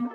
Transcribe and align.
Hi 0.00 0.06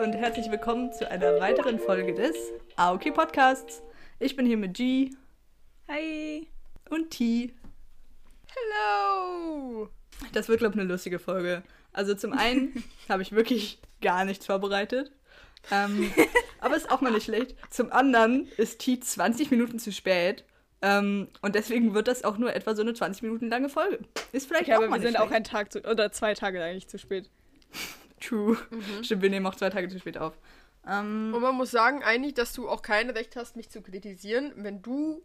und 0.00 0.12
herzlich 0.14 0.48
willkommen 0.52 0.92
zu 0.92 1.10
einer 1.10 1.40
weiteren 1.40 1.80
Folge 1.80 2.14
des 2.14 2.36
Aoki 2.76 3.10
Podcasts. 3.10 3.82
Ich 4.20 4.36
bin 4.36 4.46
hier 4.46 4.56
mit 4.56 4.74
G. 4.74 5.10
Hi. 5.88 6.46
Und 6.90 7.10
T. 7.10 7.52
Hello. 8.46 9.88
Das 10.32 10.48
wird, 10.48 10.60
glaube 10.60 10.76
ich, 10.76 10.80
eine 10.80 10.88
lustige 10.88 11.18
Folge. 11.18 11.64
Also 11.92 12.14
zum 12.14 12.32
einen 12.34 12.84
habe 13.08 13.22
ich 13.22 13.32
wirklich 13.32 13.80
gar 14.00 14.24
nichts 14.24 14.46
vorbereitet. 14.46 15.10
Ähm, 15.70 16.12
aber 16.60 16.76
ist 16.76 16.90
auch 16.90 17.00
mal 17.00 17.12
nicht 17.12 17.24
schlecht. 17.24 17.54
Zum 17.70 17.92
anderen 17.92 18.48
ist 18.56 18.78
T 18.80 18.98
20 19.00 19.50
Minuten 19.50 19.78
zu 19.78 19.92
spät. 19.92 20.44
Ähm, 20.80 21.28
und 21.42 21.54
deswegen 21.56 21.92
wird 21.94 22.06
das 22.06 22.22
auch 22.24 22.38
nur 22.38 22.54
etwa 22.54 22.74
so 22.76 22.82
eine 22.82 22.94
20 22.94 23.22
Minuten 23.22 23.48
lange 23.48 23.68
Folge. 23.68 23.98
Ist 24.32 24.46
vielleicht 24.46 24.64
okay, 24.64 24.74
auch 24.74 24.76
aber 24.78 24.88
mal 24.88 24.96
wir 24.96 25.00
nicht 25.00 25.08
sind 25.08 25.16
auch 25.16 25.26
schlecht. 25.28 25.36
ein 25.36 25.44
Tag 25.44 25.72
zu, 25.72 25.80
oder 25.84 26.12
zwei 26.12 26.34
Tage 26.34 26.62
eigentlich 26.62 26.86
zu 26.88 26.98
spät. 26.98 27.28
True. 28.20 28.56
Stimmt, 29.02 29.22
wir 29.22 29.30
nehmen 29.30 29.46
auch 29.46 29.54
zwei 29.56 29.70
Tage 29.70 29.88
zu 29.88 29.98
spät 29.98 30.18
auf. 30.18 30.38
Ähm, 30.86 31.32
Und 31.34 31.42
man 31.42 31.54
muss 31.56 31.70
sagen 31.70 32.02
eigentlich, 32.04 32.34
dass 32.34 32.52
du 32.52 32.68
auch 32.68 32.82
kein 32.82 33.10
Recht 33.10 33.36
hast, 33.36 33.56
mich 33.56 33.70
zu 33.70 33.82
kritisieren, 33.82 34.52
wenn 34.56 34.80
du, 34.82 35.22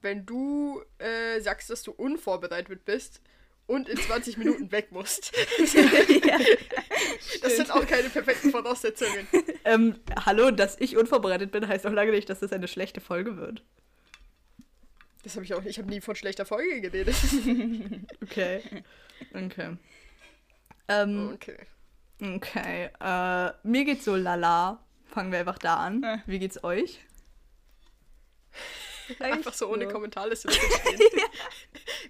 wenn 0.00 0.24
du 0.26 0.82
äh, 0.98 1.40
sagst, 1.40 1.70
dass 1.70 1.82
du 1.82 1.92
unvorbereitet 1.92 2.84
bist 2.84 3.20
und 3.68 3.88
in 3.88 3.96
20 3.96 4.36
Minuten 4.38 4.72
weg 4.72 4.90
musst. 4.90 5.32
das 7.42 7.56
sind 7.56 7.70
auch 7.70 7.86
keine 7.86 8.08
perfekten 8.08 8.50
Voraussetzungen. 8.50 9.28
ähm, 9.64 10.00
hallo, 10.26 10.50
dass 10.50 10.80
ich 10.80 10.96
unvorbereitet 10.96 11.52
bin, 11.52 11.68
heißt 11.68 11.86
auch 11.86 11.92
lange 11.92 12.10
nicht, 12.10 12.28
dass 12.28 12.40
das 12.40 12.52
eine 12.52 12.66
schlechte 12.66 13.00
Folge 13.00 13.36
wird. 13.36 13.62
Das 15.22 15.34
habe 15.34 15.44
ich 15.44 15.54
auch. 15.54 15.64
Ich 15.64 15.78
habe 15.78 15.88
nie 15.90 16.00
von 16.00 16.16
schlechter 16.16 16.44
Folge 16.46 16.80
geredet. 16.80 17.14
Okay. 18.22 18.62
Okay. 19.34 19.76
Ähm, 20.88 21.30
Okay. 21.34 21.58
okay. 22.22 22.90
Äh, 23.00 23.52
mir 23.62 23.84
geht's 23.84 24.04
so 24.04 24.16
lala. 24.16 24.82
Fangen 25.06 25.32
wir 25.32 25.38
einfach 25.40 25.58
da 25.58 25.76
an. 25.76 26.02
Äh. 26.02 26.18
Wie 26.26 26.38
geht's 26.38 26.62
euch? 26.62 27.00
Einfach 29.20 29.54
so 29.54 29.68
ohne 29.70 29.86
so. 29.86 29.92
Kommentarliste 29.92 30.50
stehen. 30.50 31.00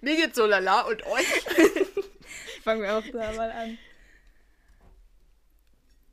Mir 0.00 0.16
geht's 0.16 0.36
so 0.36 0.46
lala 0.46 0.82
und 0.82 1.04
euch. 1.06 1.26
Fangen 2.62 2.82
wir 2.82 2.94
auch 2.98 3.04
da 3.12 3.32
mal 3.32 3.50
an. 3.50 3.78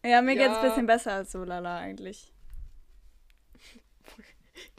Ja, 0.03 0.22
mir 0.22 0.36
geht's 0.36 0.47
Ja. 0.50 0.61
ein 0.61 0.69
bisschen 0.69 0.88
besser 0.88 1.14
als 1.14 1.31
so 1.31 1.44
lala 1.44 1.77
eigentlich. 1.80 2.31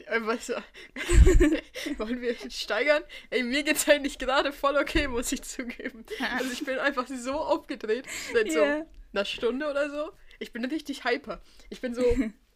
Einfach 0.07 0.39
so. 0.39 0.53
Wollen 1.97 2.21
wir 2.21 2.35
steigern? 2.49 3.03
Ey, 3.29 3.43
mir 3.43 3.63
geht's 3.63 3.87
eigentlich 3.89 4.17
gerade 4.17 4.53
voll 4.53 4.77
okay, 4.77 5.07
muss 5.09 5.31
ich 5.33 5.41
zugeben. 5.43 6.05
Also 6.37 6.51
ich 6.53 6.63
bin 6.63 6.79
einfach 6.79 7.07
so 7.07 7.33
aufgedreht 7.33 8.05
seit 8.33 8.51
so 8.51 8.59
Ja. 8.59 8.85
einer 9.13 9.25
Stunde 9.25 9.69
oder 9.69 9.89
so. 9.89 10.11
Ich 10.39 10.53
bin 10.53 10.63
richtig 10.65 11.03
hyper. 11.03 11.41
Ich 11.69 11.81
bin 11.81 11.93
so. 11.93 12.03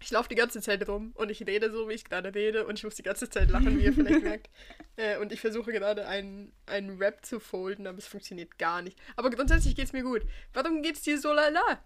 Ich 0.00 0.10
laufe 0.10 0.28
die 0.28 0.34
ganze 0.34 0.60
Zeit 0.60 0.86
rum 0.88 1.12
und 1.14 1.30
ich 1.30 1.46
rede 1.46 1.72
so, 1.72 1.88
wie 1.88 1.94
ich 1.94 2.04
gerade 2.04 2.34
rede 2.34 2.66
und 2.66 2.78
ich 2.78 2.84
muss 2.84 2.96
die 2.96 3.02
ganze 3.02 3.30
Zeit 3.30 3.50
lachen, 3.50 3.78
wie 3.78 3.84
ihr 3.84 3.92
vielleicht 3.94 4.22
merkt. 4.22 4.50
Äh, 4.96 5.18
und 5.18 5.32
ich 5.32 5.40
versuche 5.40 5.72
gerade 5.72 6.06
einen, 6.06 6.52
einen 6.66 6.98
Rap 6.98 7.24
zu 7.24 7.40
folden, 7.40 7.86
aber 7.86 7.98
es 7.98 8.06
funktioniert 8.06 8.58
gar 8.58 8.82
nicht. 8.82 8.98
Aber 9.16 9.30
grundsätzlich 9.30 9.74
geht's 9.74 9.92
mir 9.94 10.02
gut. 10.02 10.22
Warum 10.52 10.82
geht's 10.82 11.02
dir 11.02 11.18
so 11.18 11.32
lala? 11.32 11.80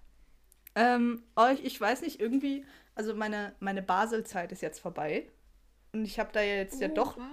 Ähm, 0.75 1.22
euch, 1.36 1.61
ich 1.64 1.81
weiß 1.81 2.03
nicht, 2.03 2.20
irgendwie, 2.20 2.64
also 2.94 3.14
meine, 3.14 3.55
meine 3.61 3.83
Basel-Zeit 3.83 4.53
ist 4.53 4.62
jetzt 4.62 4.81
vorbei. 4.81 5.28
Und 5.92 6.05
ich 6.05 6.19
habe 6.19 6.31
da 6.33 6.41
jetzt 6.42 6.81
ja 6.81 6.88
Oh, 6.91 6.94
doch 6.94 7.16
was? 7.16 7.25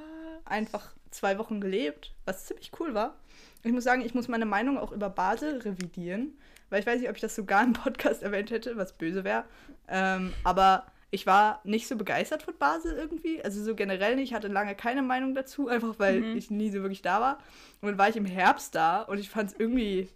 einfach 0.46 0.96
zwei 1.12 1.38
Wochen 1.38 1.62
gelebt, 1.62 2.14
was 2.26 2.46
ziemlich 2.46 2.72
cool 2.80 2.94
war. 2.94 3.20
Ich 3.64 3.72
muss 3.72 3.84
sagen, 3.84 4.02
ich 4.02 4.14
muss 4.14 4.28
meine 4.28 4.46
Meinung 4.46 4.78
auch 4.78 4.92
über 4.92 5.10
Basel 5.10 5.60
revidieren, 5.60 6.38
weil 6.70 6.80
ich 6.82 6.86
weiß 6.86 7.00
nicht, 7.00 7.10
ob 7.10 7.16
ich 7.16 7.22
das 7.22 7.36
sogar 7.36 7.64
im 7.64 7.74
Podcast 7.74 8.24
erwähnt 8.24 8.52
hätte, 8.52 8.78
was 8.78 8.94
böse 8.94 9.24
wäre. 9.24 9.46
Ähm, 9.88 10.34
aber 10.44 10.86
ich 11.10 11.26
war 11.26 11.62
nicht 11.64 11.88
so 11.88 11.96
begeistert 11.96 12.44
von 12.44 12.58
Basel 12.58 12.98
irgendwie, 12.98 13.42
also 13.42 13.64
so 13.64 13.76
generell 13.76 14.16
nicht, 14.18 14.30
ich 14.32 14.34
hatte 14.34 14.50
lange 14.50 14.76
keine 14.76 15.02
Meinung 15.02 15.34
dazu, 15.36 15.68
einfach 15.70 15.96
weil 16.00 16.22
Mhm. 16.22 16.38
ich 16.38 16.52
nie 16.52 16.70
so 16.70 16.82
wirklich 16.82 17.02
da 17.02 17.22
war. 17.22 17.38
Und 17.82 17.90
dann 17.90 17.98
war 17.98 18.10
ich 18.10 18.18
im 18.18 18.26
Herbst 18.26 18.76
da 18.76 19.02
und 19.04 19.18
ich 19.18 19.30
fand 19.30 19.52
es 19.52 19.60
irgendwie 19.60 20.10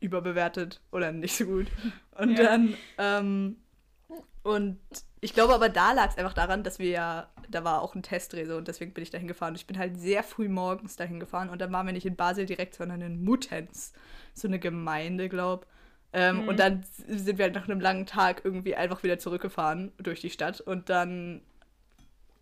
überbewertet 0.00 0.80
oder 0.92 1.10
nicht 1.12 1.36
so 1.36 1.46
gut. 1.46 1.66
Und 2.18 2.38
Ja. 2.38 2.44
dann, 2.44 2.76
ähm, 2.98 3.56
und 4.42 4.78
ich 5.20 5.32
glaube 5.34 5.54
aber 5.54 5.68
da 5.68 5.92
lag 5.92 6.10
es 6.10 6.18
einfach 6.18 6.34
daran, 6.34 6.62
dass 6.62 6.78
wir 6.78 6.90
ja, 6.90 7.28
da 7.50 7.64
war 7.64 7.82
auch 7.82 7.94
ein 7.94 8.02
Testrese 8.02 8.56
und 8.56 8.68
deswegen 8.68 8.92
bin 8.92 9.02
ich 9.02 9.10
dahin 9.10 9.28
gefahren. 9.28 9.54
Ich 9.54 9.66
bin 9.66 9.78
halt 9.78 9.98
sehr 9.98 10.22
früh 10.22 10.48
morgens 10.48 10.96
dahin 10.96 11.20
gefahren 11.20 11.48
und 11.50 11.60
dann 11.60 11.72
waren 11.72 11.86
wir 11.86 11.92
nicht 11.92 12.06
in 12.06 12.16
Basel 12.16 12.46
direkt, 12.46 12.74
sondern 12.74 13.00
in 13.00 13.24
Muttenz. 13.24 13.92
So 14.34 14.48
eine 14.48 14.58
Gemeinde, 14.58 15.28
glaub. 15.28 15.66
Ähm, 16.12 16.42
Mhm. 16.42 16.48
Und 16.48 16.58
dann 16.60 16.84
sind 17.06 17.38
wir 17.38 17.44
halt 17.44 17.54
nach 17.54 17.68
einem 17.68 17.80
langen 17.80 18.06
Tag 18.06 18.42
irgendwie 18.44 18.74
einfach 18.76 19.02
wieder 19.02 19.18
zurückgefahren 19.18 19.92
durch 19.98 20.20
die 20.20 20.30
Stadt 20.30 20.60
und 20.60 20.88
dann 20.88 21.42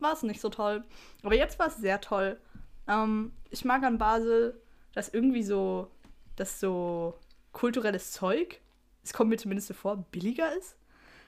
war 0.01 0.13
es 0.13 0.23
nicht 0.23 0.41
so 0.41 0.49
toll. 0.51 0.85
Aber 1.23 1.35
jetzt 1.35 1.59
war 1.59 1.69
es 1.69 1.77
sehr 1.77 2.01
toll. 2.01 2.39
Ähm, 2.87 3.33
ich 3.51 3.65
mag 3.65 3.83
an 3.83 3.99
Basel, 3.99 4.61
dass 4.93 5.09
irgendwie 5.09 5.43
so, 5.43 5.91
dass 6.37 6.61
so 6.61 7.19
kulturelles 7.53 8.13
Zeug, 8.13 8.61
es 9.03 9.13
kommt 9.13 9.31
mir 9.31 9.37
zumindest 9.39 9.69
so 9.69 9.75
vor, 9.75 9.97
billiger 10.11 10.55
ist. 10.57 10.77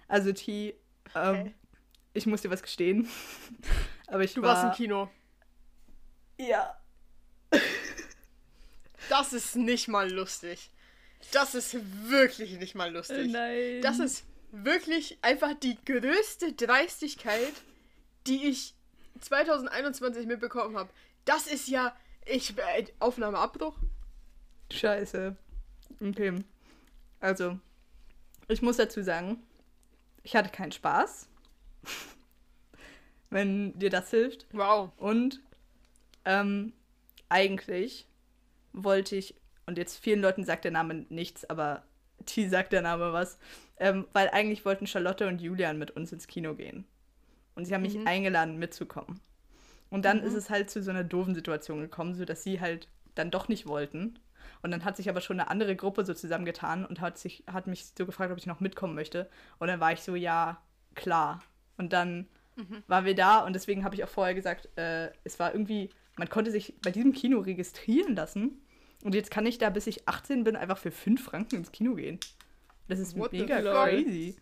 Also 0.09 0.33
T, 0.33 0.75
ähm, 1.15 1.37
Okay. 1.41 1.55
Ich 2.16 2.27
muss 2.27 2.43
dir 2.43 2.50
was 2.50 2.62
gestehen. 2.62 3.09
Aber 4.06 4.25
ich 4.25 4.34
Du 4.34 4.43
war, 4.43 4.54
warst 4.54 4.65
im 4.65 4.72
Kino. 4.72 5.10
Ja. 6.38 6.77
Das 9.09 9.32
ist 9.32 9.54
nicht 9.54 9.87
mal 9.87 10.10
lustig. 10.10 10.69
Das 11.32 11.54
ist 11.54 11.77
wirklich 12.09 12.59
nicht 12.59 12.75
mal 12.75 12.93
lustig. 12.93 13.31
Nein. 13.31 13.81
Das 13.81 14.00
ist 14.00 14.25
wirklich 14.50 15.19
einfach 15.22 15.54
die 15.54 15.78
größte 15.84 16.54
Dreistigkeit, 16.54 17.53
die 18.27 18.48
ich 18.48 18.75
2021 19.21 20.27
mitbekommen 20.27 20.77
habe. 20.77 20.91
Das 21.25 21.47
ist 21.47 21.69
ja. 21.69 21.94
Ich. 22.25 22.59
Äh, 22.59 22.87
Aufnahmeabbruch? 22.98 23.77
Scheiße. 24.72 25.37
Okay. 26.00 26.43
Also, 27.21 27.60
ich 28.48 28.62
muss 28.62 28.77
dazu 28.77 29.03
sagen, 29.03 29.43
ich 30.25 30.34
hatte 30.34 30.50
keinen 30.50 30.72
Spaß. 30.72 31.28
Wenn 33.31 33.79
dir 33.79 33.91
das 33.91 34.11
hilft. 34.11 34.47
Wow. 34.53 34.93
Und 34.97 35.41
ähm, 36.25 36.73
eigentlich 37.29 38.07
wollte 38.73 39.17
ich, 39.17 39.35
und 39.67 39.79
jetzt 39.79 39.99
vielen 39.99 40.21
Leuten 40.21 40.45
sagt 40.45 40.65
der 40.65 40.73
Name 40.73 41.07
nichts, 41.09 41.49
aber 41.49 41.83
T 42.27 42.49
sagt 42.49 42.73
der 42.73 42.83
Name 42.83 43.13
was, 43.13 43.39
ähm, 43.79 44.07
weil 44.13 44.29
eigentlich 44.31 44.65
wollten 44.65 44.87
Charlotte 44.87 45.27
und 45.29 45.41
Julian 45.41 45.79
mit 45.79 45.91
uns 45.91 46.13
ins 46.13 46.27
Kino 46.27 46.55
gehen. 46.55 46.87
Und 47.55 47.65
sie 47.65 47.75
haben 47.75 47.83
mich 47.83 47.97
Mhm. 47.97 48.07
eingeladen, 48.07 48.59
mitzukommen. 48.59 49.21
Und 49.91 50.05
dann 50.05 50.23
ist 50.23 50.35
es 50.35 50.51
halt 50.51 50.69
zu 50.71 50.83
so 50.83 50.91
einer 50.91 51.05
doofen 51.05 51.35
Situation 51.35 51.81
gekommen, 51.81 52.15
so 52.15 52.25
dass 52.25 52.43
sie 52.43 52.61
halt 52.61 52.89
dann 53.15 53.31
doch 53.31 53.49
nicht 53.49 53.67
wollten. 53.67 54.19
Und 54.63 54.71
dann 54.71 54.85
hat 54.85 54.97
sich 54.97 55.09
aber 55.09 55.21
schon 55.21 55.39
eine 55.41 55.49
andere 55.51 55.77
Gruppe 55.77 56.05
so 56.05 56.13
zusammengetan 56.13 56.85
und 56.85 57.01
hat, 57.01 57.19
sich, 57.19 57.45
hat 57.47 57.67
mich 57.67 57.87
so 57.97 58.05
gefragt, 58.05 58.33
ob 58.33 58.39
ich 58.39 58.47
noch 58.47 58.61
mitkommen 58.61 58.95
möchte. 58.95 59.29
Und 59.59 59.69
dann 59.69 59.81
war 59.81 59.93
ich 59.93 60.01
so, 60.01 60.15
ja, 60.17 60.61
klar. 60.95 61.43
Und 61.77 61.93
dann 61.93 62.27
waren 62.87 63.05
wir 63.05 63.15
da 63.15 63.41
und 63.41 63.53
deswegen 63.53 63.85
habe 63.85 63.95
ich 63.95 64.03
auch 64.03 64.09
vorher 64.09 64.35
gesagt, 64.35 64.71
äh, 64.77 65.11
es 65.25 65.39
war 65.39 65.53
irgendwie, 65.53 65.91
man 66.17 66.29
konnte 66.31 66.51
sich 66.51 66.75
bei 66.83 66.91
diesem 66.91 67.13
Kino 67.13 67.41
registrieren 67.41 68.17
lassen. 68.17 68.63
Und 69.05 69.15
jetzt 69.15 69.31
kann 69.31 69.45
ich 69.45 69.59
da, 69.59 69.69
bis 69.69 69.87
ich 69.87 70.09
18 70.09 70.43
bin, 70.43 70.57
einfach 70.57 70.79
für 70.79 70.91
5 70.91 71.23
Franken 71.23 71.57
ins 71.57 71.71
Kino 71.71 71.95
gehen. 71.95 72.19
Das 72.89 72.99
ist 72.99 73.17
What 73.19 73.33
mega 73.33 73.61
crazy. 73.61 74.37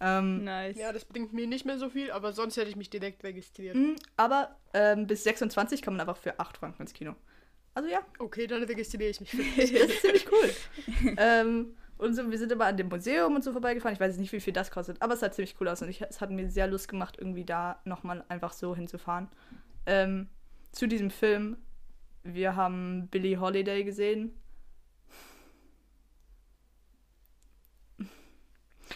Ähm, 0.00 0.44
Nice. 0.44 0.76
Ja, 0.78 0.92
das 0.92 1.04
bringt 1.04 1.32
mir 1.32 1.46
nicht 1.46 1.64
mehr 1.64 1.78
so 1.78 1.88
viel, 1.88 2.10
aber 2.10 2.32
sonst 2.32 2.56
hätte 2.56 2.68
ich 2.68 2.76
mich 2.76 2.90
direkt 2.90 3.24
registriert. 3.24 3.74
mh, 3.74 3.96
aber 4.16 4.56
ähm, 4.72 5.06
bis 5.06 5.24
26 5.24 5.82
kann 5.82 5.94
man 5.94 6.00
einfach 6.00 6.16
für 6.20 6.38
8 6.38 6.56
Franken 6.56 6.82
ins 6.82 6.92
Kino. 6.92 7.14
Also 7.74 7.88
ja, 7.88 8.00
Okay, 8.18 8.46
dann 8.46 8.62
registriere 8.62 9.10
ich 9.10 9.20
mich 9.20 9.30
für 9.32 9.42
das 9.60 9.70
ist 9.70 10.00
ziemlich 10.02 10.26
cool. 10.30 10.50
ähm, 11.16 11.74
und 11.98 12.14
so, 12.14 12.30
wir 12.30 12.38
sind 12.38 12.52
immer 12.52 12.66
an 12.66 12.76
dem 12.76 12.88
Museum 12.88 13.34
und 13.34 13.44
so 13.44 13.52
vorbeigefahren. 13.52 13.94
Ich 13.94 14.00
weiß 14.00 14.16
nicht, 14.18 14.32
wie 14.32 14.40
viel 14.40 14.52
das 14.52 14.70
kostet, 14.70 15.00
aber 15.00 15.14
es 15.14 15.20
sah 15.20 15.30
ziemlich 15.30 15.54
cool 15.60 15.68
aus 15.68 15.82
und 15.82 15.88
ich, 15.88 16.02
es 16.02 16.20
hat 16.20 16.30
mir 16.30 16.50
sehr 16.50 16.66
Lust 16.66 16.88
gemacht, 16.88 17.16
irgendwie 17.18 17.44
da 17.44 17.80
nochmal 17.84 18.24
einfach 18.28 18.52
so 18.52 18.74
hinzufahren. 18.74 19.28
Ähm, 19.86 20.28
zu 20.72 20.88
diesem 20.88 21.10
Film, 21.10 21.56
wir 22.22 22.56
haben 22.56 23.08
Billie 23.08 23.38
Holiday 23.38 23.84
gesehen. 23.84 24.32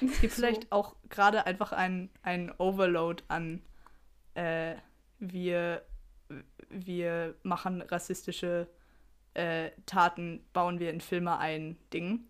Es 0.02 0.20
gibt 0.20 0.32
So. 0.34 0.42
vielleicht 0.42 0.72
auch 0.72 0.96
gerade 1.08 1.46
einfach 1.46 1.72
ein, 1.72 2.10
ein 2.22 2.52
Overload 2.58 3.22
an 3.28 3.62
äh, 4.38 4.76
wir, 5.18 5.82
wir 6.68 7.34
machen 7.42 7.82
rassistische 7.82 8.68
äh, 9.34 9.70
Taten, 9.86 10.44
bauen 10.52 10.78
wir 10.78 10.90
in 10.90 11.00
Filme 11.00 11.38
ein 11.38 11.76
Ding. 11.92 12.24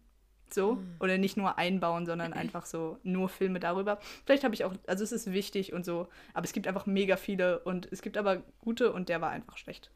So. 0.55 0.79
Oder 1.01 1.19
nicht 1.19 1.37
nur 1.37 1.59
einbauen, 1.59 2.07
sondern 2.07 2.33
einfach 2.33 2.67
so 2.67 2.99
nur 3.03 3.29
Filme 3.29 3.61
darüber. 3.61 3.99
Vielleicht 4.25 4.45
habe 4.45 4.55
ich 4.55 4.65
auch, 4.65 4.75
also 4.87 5.05
es 5.05 5.13
ist 5.13 5.33
wichtig 5.33 5.73
und 5.73 5.85
so, 5.85 6.09
aber 6.35 6.45
es 6.45 6.53
gibt 6.53 6.67
einfach 6.67 6.87
mega 6.87 7.17
viele 7.17 7.61
und 7.61 7.89
es 7.91 8.03
gibt 8.03 8.17
aber 8.17 8.43
gute 8.61 8.93
und 8.93 9.09
der 9.09 9.21
war 9.21 9.31
einfach 9.31 9.57
schlecht. 9.57 9.91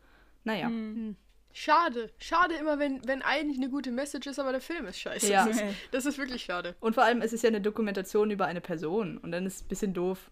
Naja. 0.45 0.67
Hm. 0.67 1.17
Schade. 1.53 2.11
Schade 2.19 2.55
immer, 2.55 2.79
wenn, 2.79 3.07
wenn 3.07 3.23
eigentlich 3.23 3.59
eine 3.59 3.69
gute 3.69 3.93
Message 3.93 4.27
ist, 4.27 4.39
aber 4.39 4.53
der 4.53 4.61
Film 4.61 4.87
ist 4.87 4.99
scheiße. 4.99 5.31
Ja. 5.31 5.47
Das, 5.47 5.57
ist, 5.57 5.65
das 5.91 6.07
ist 6.07 6.19
wirklich 6.19 6.43
schade. 6.43 6.75
Und 6.81 6.95
vor 6.95 7.05
allem, 7.05 7.21
es 7.21 7.33
ist 7.33 7.43
ja 7.43 7.49
eine 7.49 7.61
Dokumentation 7.61 8.31
über 8.31 8.47
eine 8.47 8.61
Person 8.61 9.19
und 9.19 9.33
dann 9.33 9.47
ist 9.47 9.57
es 9.57 9.63
ein 9.63 9.69
bisschen 9.69 9.95
doof. 9.95 10.31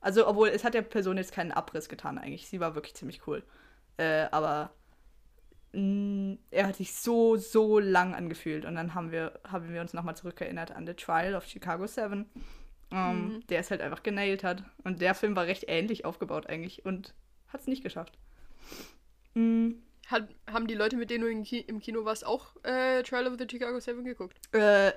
Also, 0.00 0.26
obwohl, 0.26 0.48
es 0.48 0.64
hat 0.64 0.74
der 0.74 0.82
Person 0.82 1.16
jetzt 1.16 1.32
keinen 1.32 1.52
Abriss 1.52 1.88
getan 1.88 2.18
eigentlich. 2.18 2.48
Sie 2.48 2.58
war 2.58 2.74
wirklich 2.74 2.94
ziemlich 2.94 3.26
cool. 3.26 3.44
Äh, 3.98 4.26
aber 4.30 4.72
er 5.74 6.66
hat 6.66 6.76
sich 6.76 6.94
so, 6.94 7.36
so 7.36 7.78
lang 7.78 8.14
angefühlt. 8.14 8.64
Und 8.66 8.74
dann 8.74 8.94
haben 8.94 9.10
wir, 9.10 9.40
haben 9.50 9.72
wir 9.72 9.80
uns 9.80 9.94
nochmal 9.94 10.16
zurückerinnert 10.16 10.70
an 10.70 10.86
The 10.86 10.94
Trial 10.94 11.34
of 11.34 11.46
Chicago 11.46 11.86
7, 11.86 12.26
ähm, 12.90 13.42
der 13.48 13.60
es 13.60 13.70
halt 13.70 13.80
einfach 13.80 14.02
genailt 14.02 14.44
hat. 14.44 14.62
Und 14.84 15.00
der 15.00 15.14
Film 15.14 15.34
war 15.34 15.46
recht 15.46 15.64
ähnlich 15.68 16.04
aufgebaut 16.04 16.46
eigentlich 16.46 16.84
und 16.84 17.14
hat 17.48 17.62
es 17.62 17.66
nicht 17.66 17.82
geschafft. 17.82 18.18
Mm, 19.34 19.70
Hat, 20.08 20.28
haben 20.50 20.66
die 20.66 20.74
Leute, 20.74 20.96
mit 20.96 21.08
denen 21.10 21.24
du 21.24 21.30
im, 21.30 21.42
Ki 21.42 21.60
im 21.60 21.80
Kino 21.80 22.04
warst, 22.04 22.26
auch 22.26 22.54
äh, 22.64 23.02
Trial 23.02 23.26
of 23.26 23.36
the 23.38 23.46
Chicago 23.50 23.78
7 23.80 24.04
geguckt? 24.04 24.36
äh, 24.54 24.92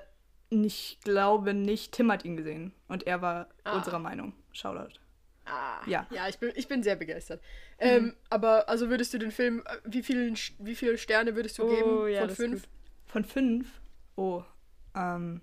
ich 0.50 1.00
glaube 1.04 1.54
nicht. 1.54 1.94
Tim 1.94 2.12
hat 2.12 2.24
ihn 2.26 2.38
gesehen. 2.38 2.72
Und 2.88 3.08
er 3.08 3.22
war 3.22 3.48
Ah. 3.64 3.78
unserer 3.78 4.00
Meinung. 4.00 4.34
Shoutout. 4.52 5.00
Ah, 5.46 5.82
Ja. 5.88 6.08
Ja, 6.10 6.28
ich 6.28 6.40
bin, 6.40 6.52
ich 6.56 6.68
bin 6.68 6.82
sehr 6.84 6.96
begeistert. 6.96 7.42
Ähm, 7.78 8.16
aber 8.30 8.68
also 8.68 8.90
würdest 8.90 9.14
du 9.14 9.18
den 9.20 9.32
Film, 9.32 9.64
äh, 9.66 9.78
wie, 9.86 10.02
vielen, 10.04 10.36
wie 10.60 10.76
viele 10.76 10.98
Sterne 10.98 11.36
würdest 11.36 11.58
du 11.58 11.64
Oh, 11.64 11.68
geben 11.68 12.08
ja, 12.10 12.22
von 12.22 12.30
fünf? 12.36 12.68
Von 13.06 13.24
fünf? 13.24 13.68
Oh, 14.16 14.44
ähm, 14.96 15.42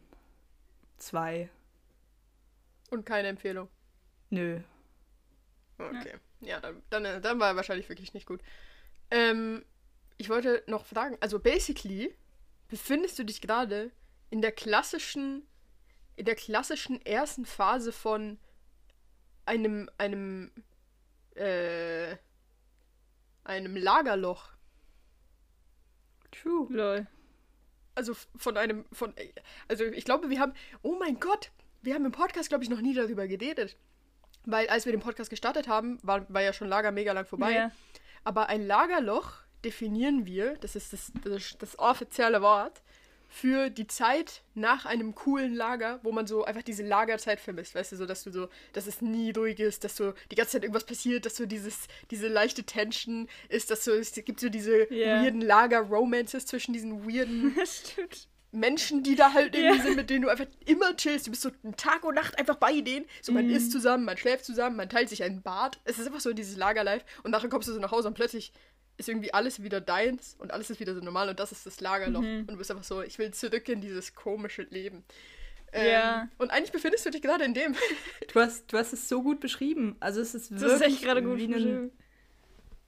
zwei. 0.98 1.48
Und 2.90 3.06
keine 3.06 3.28
Empfehlung. 3.28 3.68
Nö. 4.30 4.60
Okay. 5.78 6.14
Ja, 6.40 6.60
dann, 6.60 6.82
dann, 6.90 7.04
äh, 7.04 7.20
dann 7.20 7.38
war 7.38 7.48
er 7.48 7.56
wahrscheinlich 7.56 7.88
wirklich 7.88 8.14
nicht 8.14 8.26
gut. 8.26 8.40
Ähm, 9.10 9.64
ich 10.18 10.28
wollte 10.28 10.62
noch 10.66 10.84
fragen, 10.86 11.16
also 11.20 11.38
basically 11.38 12.14
befindest 12.68 13.18
du 13.18 13.24
dich 13.24 13.40
gerade 13.40 13.90
in 14.30 14.42
der 14.42 14.52
klassischen, 14.52 15.46
in 16.16 16.24
der 16.24 16.34
klassischen 16.34 17.04
ersten 17.04 17.44
Phase 17.46 17.92
von 17.92 18.38
einem, 19.46 19.90
einem, 19.98 20.50
äh, 21.34 22.16
einem 23.44 23.76
Lagerloch. 23.76 24.50
True. 26.30 26.66
Lol. 26.70 27.06
Also 27.94 28.14
von 28.36 28.56
einem, 28.56 28.86
von, 28.92 29.14
also 29.68 29.84
ich 29.84 30.04
glaube, 30.04 30.30
wir 30.30 30.40
haben, 30.40 30.54
oh 30.82 30.96
mein 30.98 31.20
Gott, 31.20 31.50
wir 31.82 31.94
haben 31.94 32.06
im 32.06 32.12
Podcast, 32.12 32.48
glaube 32.48 32.64
ich, 32.64 32.70
noch 32.70 32.80
nie 32.80 32.94
darüber 32.94 33.26
geredet. 33.26 33.76
Weil 34.44 34.68
als 34.68 34.86
wir 34.86 34.92
den 34.92 35.00
Podcast 35.00 35.30
gestartet 35.30 35.68
haben, 35.68 35.98
war, 36.02 36.32
war 36.32 36.42
ja 36.42 36.52
schon 36.52 36.68
Lager 36.68 36.90
mega 36.90 37.12
lang 37.12 37.26
vorbei. 37.26 37.52
Ja. 37.52 37.70
Aber 38.24 38.48
ein 38.48 38.66
Lagerloch 38.66 39.42
definieren 39.64 40.26
wir, 40.26 40.56
das 40.56 40.74
ist 40.74 40.92
das, 40.92 41.12
das, 41.22 41.56
das 41.58 41.78
offizielle 41.78 42.42
Wort, 42.42 42.82
für 43.34 43.70
die 43.70 43.86
Zeit 43.86 44.42
nach 44.54 44.84
einem 44.84 45.14
coolen 45.14 45.54
Lager, 45.54 46.00
wo 46.02 46.12
man 46.12 46.26
so 46.26 46.44
einfach 46.44 46.62
diese 46.62 46.82
Lagerzeit 46.82 47.40
vermisst, 47.40 47.74
weißt 47.74 47.92
du, 47.92 47.96
so, 47.96 48.04
dass 48.04 48.24
du 48.24 48.30
so, 48.30 48.48
dass 48.74 48.86
es 48.86 49.00
nie 49.00 49.30
ruhig 49.30 49.58
ist, 49.58 49.84
dass 49.84 49.96
so 49.96 50.12
die 50.30 50.34
ganze 50.36 50.52
Zeit 50.52 50.64
irgendwas 50.64 50.84
passiert, 50.84 51.24
dass 51.24 51.36
so 51.36 51.46
dieses, 51.46 51.88
diese 52.10 52.28
leichte 52.28 52.62
Tension 52.64 53.28
ist, 53.48 53.70
dass 53.70 53.84
so, 53.84 53.92
es 53.92 54.12
gibt 54.12 54.38
so 54.38 54.50
diese 54.50 54.92
Ja. 54.92 55.22
weirden 55.22 55.40
Lager-Romances 55.40 56.44
zwischen 56.44 56.74
diesen 56.74 57.06
weirden. 57.08 57.54
Menschen, 58.54 59.02
die 59.02 59.14
da 59.14 59.32
halt 59.32 59.54
irgendwie 59.54 59.76
Ja. 59.78 59.82
sind, 59.82 59.96
mit 59.96 60.10
denen 60.10 60.22
du 60.22 60.28
einfach 60.28 60.44
immer 60.66 60.94
chillst. 60.94 61.26
Du 61.26 61.30
bist 61.30 61.40
so 61.42 61.48
Tag 61.78 62.04
und 62.04 62.14
Nacht 62.14 62.38
einfach 62.38 62.56
bei 62.56 62.82
denen. 62.82 63.06
So, 63.22 63.32
man 63.32 63.46
Mhm. 63.46 63.54
isst 63.54 63.72
zusammen, 63.72 64.04
man 64.04 64.18
schläft 64.18 64.44
zusammen, 64.44 64.76
man 64.76 64.90
teilt 64.90 65.08
sich 65.08 65.22
ein 65.22 65.40
Bad. 65.40 65.80
Es 65.84 65.98
ist 65.98 66.06
einfach 66.06 66.20
so 66.20 66.34
dieses 66.34 66.58
Lagerlife. 66.58 67.06
Und 67.22 67.30
nachher 67.30 67.48
kommst 67.48 67.68
du 67.68 67.72
so 67.72 67.80
nach 67.80 67.92
Hause 67.92 68.08
und 68.08 68.14
plötzlich 68.14 68.52
ist 68.96 69.08
irgendwie 69.08 69.32
alles 69.34 69.62
wieder 69.62 69.80
deins 69.80 70.36
und 70.38 70.52
alles 70.52 70.70
ist 70.70 70.80
wieder 70.80 70.94
so 70.94 71.00
normal 71.00 71.28
und 71.28 71.40
das 71.40 71.52
ist 71.52 71.66
das 71.66 71.80
Lagerloch. 71.80 72.20
Mhm. 72.22 72.40
Und 72.40 72.50
du 72.50 72.56
bist 72.56 72.70
einfach 72.70 72.84
so, 72.84 73.02
ich 73.02 73.18
will 73.18 73.32
zurück 73.32 73.68
in 73.68 73.80
dieses 73.80 74.14
komische 74.14 74.62
Leben. 74.62 75.04
Ähm, 75.72 75.90
Ja. 75.90 76.28
Und 76.38 76.50
eigentlich 76.50 76.72
befindest 76.72 77.06
du 77.06 77.10
dich 77.10 77.22
gerade 77.22 77.44
in 77.44 77.54
dem. 77.54 77.74
Du 78.32 78.40
hast, 78.40 78.72
du 78.72 78.78
hast 78.78 78.92
es 78.92 79.08
so 79.08 79.22
gut 79.22 79.40
beschrieben. 79.40 79.96
Also 80.00 80.20
es 80.20 80.34
ist 80.34 80.50
Das 80.50 80.60
wirklich 80.62 80.80
ist 80.80 80.86
echt 80.86 81.04
gerade 81.04 81.22
gut 81.22 81.36
wie, 81.36 81.54
ein, 81.54 81.90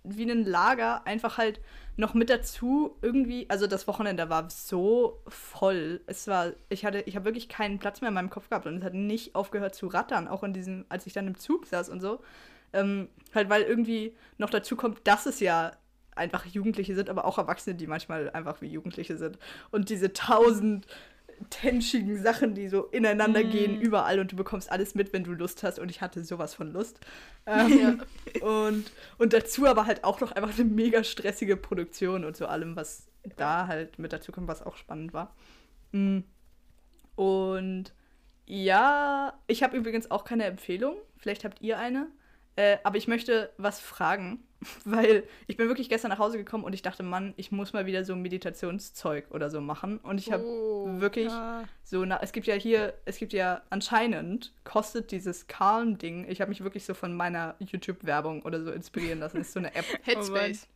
wie 0.05 0.31
ein 0.31 0.45
Lager, 0.45 1.07
einfach 1.07 1.37
halt 1.37 1.61
noch 1.97 2.15
mit 2.15 2.31
dazu 2.31 2.97
irgendwie, 3.03 3.49
also 3.51 3.67
das 3.67 3.87
Wochenende 3.87 4.29
war 4.29 4.49
so 4.51 5.23
voll. 5.29 6.01
Es 6.07 6.27
war, 6.27 6.53
ich 6.69 6.85
hatte, 6.85 7.03
ich 7.07 7.15
habe 7.15 7.27
wirklich 7.27 7.49
keinen 7.49 7.79
Platz 7.79 8.01
mehr 8.01 8.09
in 8.09 8.15
meinem 8.15 8.31
Kopf 8.31 8.49
gehabt 8.49 8.67
und 8.67 8.79
es 8.79 8.85
hat 8.85 8.95
nicht 8.95 9.35
aufgehört 9.35 9.75
zu 9.75 9.87
rattern, 9.87 10.27
auch 10.27 10.43
in 10.43 10.53
diesem, 10.53 10.87
als 10.89 11.07
ich 11.07 11.13
dann 11.13 11.27
im 11.27 11.37
Zug 11.37 11.67
saß 11.67 11.89
und 11.91 12.01
so. 12.01 12.21
Ähm, 12.73 13.09
halt, 13.35 13.49
weil 13.51 13.63
irgendwie 13.63 14.17
noch 14.39 14.51
dazu 14.51 14.77
kommt, 14.77 15.07
dass 15.07 15.27
es 15.27 15.41
ja 15.41 15.73
einfach 16.17 16.47
Jugendliche 16.47 16.95
sind, 16.95 17.11
aber 17.11 17.25
auch 17.25 17.39
Erwachsene, 17.39 17.77
die 17.77 17.87
manchmal 17.87 18.31
einfach 18.31 18.61
wie 18.61 18.69
Jugendliche 18.69 19.17
sind. 19.17 19.39
Und 19.71 19.91
diese 19.91 20.13
tausend 20.13 20.87
tenschigen 21.51 22.23
Sachen, 22.23 22.55
die 22.55 22.69
so 22.69 22.85
ineinander 22.85 23.43
gehen, 23.43 23.81
überall 23.81 24.21
und 24.21 24.33
du 24.33 24.37
bekommst 24.37 24.71
alles 24.71 24.95
mit, 24.95 25.13
wenn 25.13 25.25
du 25.25 25.33
Lust 25.33 25.63
hast 25.63 25.79
und 25.79 25.91
ich 25.91 26.01
hatte 26.01 26.25
sowas 26.25 26.55
von 26.55 26.73
Lust. 26.73 27.01
Ähm, 27.47 28.01
und, 28.41 28.91
und 29.19 29.33
dazu 29.35 29.67
aber 29.67 29.85
halt 29.85 30.03
auch 30.03 30.19
noch 30.23 30.33
einfach 30.33 30.59
eine 30.59 30.65
mega 30.65 31.05
stressige 31.05 31.59
Produktion 31.59 32.25
und 32.25 32.39
so 32.39 32.47
allem, 32.47 32.75
was 32.75 33.07
da 33.37 33.67
halt 33.67 33.99
mit 33.99 34.15
dazu 34.15 34.33
kommt, 34.33 34.49
was 34.49 34.63
auch 34.63 34.79
spannend 34.79 35.13
war. 35.13 35.35
Mm. 35.93 36.21
Und 37.17 37.93
ja, 38.47 39.39
ich 39.47 39.63
habe 39.63 39.77
übrigens 39.77 40.11
auch 40.11 40.25
keine 40.25 40.45
Empfehlung. 40.45 40.97
Vielleicht 41.19 41.45
habt 41.45 41.61
ihr 41.61 41.79
eine. 41.79 42.07
Äh, 42.57 42.79
aber 42.83 42.97
ich 42.97 43.09
möchte 43.09 43.53
was 43.59 43.79
fragen, 43.79 44.43
weil 44.85 45.25
ich 45.47 45.57
bin 45.57 45.69
wirklich 45.69 45.89
gestern 45.89 46.11
nach 46.11 46.19
Hause 46.19 46.39
gekommen 46.39 46.65
und 46.65 46.73
ich 46.73 46.83
dachte, 46.83 47.03
Mann, 47.03 47.35
ich 47.37 47.53
muss 47.53 47.73
mal 47.73 47.87
wieder 47.87 48.05
so 48.05 48.15
Meditationszeug 48.17 49.27
oder 49.31 49.51
so 49.51 49.61
machen. 49.61 49.99
Und 49.99 50.19
ich 50.19 50.33
habe 50.33 50.45
Oh, 50.45 51.01
wirklich 51.01 51.31
Ah. 51.31 51.65
so, 51.83 52.05
na, 52.05 52.19
es 52.23 52.33
gibt 52.33 52.47
ja 52.47 52.55
hier, 52.55 52.95
es 53.05 53.19
gibt 53.19 53.33
ja 53.33 53.63
anscheinend, 53.71 54.53
kostet 54.65 55.11
dieses 55.11 55.47
Calm-Ding, 55.47 56.27
ich 56.29 56.41
habe 56.41 56.49
mich 56.51 56.63
wirklich 56.63 56.85
so 56.85 56.95
von 56.95 57.15
meiner 57.17 57.55
YouTube-Werbung 57.59 58.43
oder 58.43 58.63
so 58.63 58.71
inspirieren 58.73 59.21
lassen. 59.21 59.39
Das 59.39 59.49
ist 59.49 59.53
so 59.53 59.61
eine 59.61 59.75
App. 59.75 59.85
Headspace. 60.03 60.67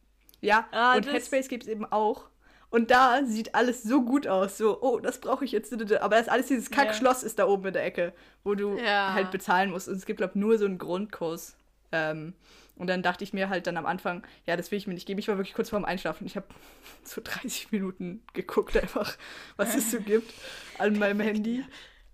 Ja, 0.41 0.67
Ah, 0.73 0.95
und 0.97 1.11
Headspace 1.11 1.49
gibt 1.49 1.65
es 1.65 1.69
eben 1.69 1.85
auch. 1.85 2.29
Und 2.71 2.91
da 2.91 3.21
sieht 3.25 3.55
alles 3.55 3.83
so 3.83 4.03
gut 4.03 4.27
aus. 4.29 4.59
So, 4.59 4.83
oh, 4.83 5.01
das 5.01 5.21
brauche 5.21 5.43
ich 5.45 5.53
jetzt. 5.53 5.73
Aber 5.73 6.17
das 6.17 6.29
alles, 6.29 6.49
dieses 6.49 6.71
Kackschloss 6.71 7.23
ist 7.23 7.39
da 7.39 7.47
oben 7.47 7.67
in 7.69 7.73
der 7.73 7.85
Ecke, 7.85 8.13
wo 8.45 8.55
du 8.55 8.77
Ja. 8.77 9.15
halt 9.15 9.31
bezahlen 9.31 9.71
musst. 9.71 9.89
Und 9.89 9.95
es 9.97 10.05
gibt, 10.05 10.19
glaube 10.19 10.33
ich, 10.35 10.41
nur 10.41 10.59
so 10.59 10.67
einen 10.67 10.77
Grundkurs. 10.77 11.57
Ähm, 11.93 12.35
und 12.79 12.87
dann 12.89 13.03
dachte 13.03 13.25
ich 13.25 13.33
mir 13.33 13.49
halt 13.49 13.67
dann 13.67 13.77
am 13.77 13.87
Anfang, 13.87 14.27
ja, 14.47 14.57
das 14.57 14.71
will 14.71 14.79
ich 14.79 14.87
mir 14.87 14.95
nicht 14.95 15.07
geben. 15.07 15.19
Ich 15.21 15.29
war 15.29 15.37
wirklich 15.39 15.55
kurz 15.55 15.71
vorm 15.71 15.85
Einschlafen. 15.85 16.27
Ich 16.27 16.37
habe 16.37 16.47
so 17.05 17.21
30 17.23 17.73
Minuten 17.73 18.23
geguckt, 18.35 18.77
einfach, 18.77 19.17
was 19.57 19.75
es 19.75 19.91
so 19.91 20.01
gibt 20.01 20.33
an 20.79 20.99
meinem 20.99 21.21
Handy. 21.21 21.65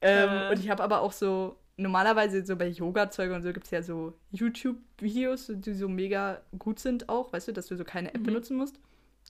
Ähm, 0.00 0.28
Äh. 0.28 0.50
und 0.50 0.58
ich 0.58 0.70
habe 0.70 0.82
aber 0.82 1.00
auch 1.00 1.12
so, 1.12 1.56
normalerweise 1.76 2.44
so 2.44 2.56
bei 2.56 2.68
Yoga-Zeug 2.68 3.32
und 3.32 3.42
so 3.42 3.52
gibt 3.52 3.64
es 3.66 3.70
ja 3.70 3.82
so 3.82 4.14
YouTube-Videos, 4.32 5.50
die 5.54 5.74
so 5.74 5.88
mega 5.88 6.42
gut 6.58 6.78
sind 6.78 7.08
auch, 7.08 7.32
weißt 7.32 7.48
du, 7.48 7.52
dass 7.52 7.66
du 7.66 7.76
so 7.76 7.84
keine 7.84 8.14
App 8.14 8.22
benutzen 8.24 8.56
musst. 8.56 8.78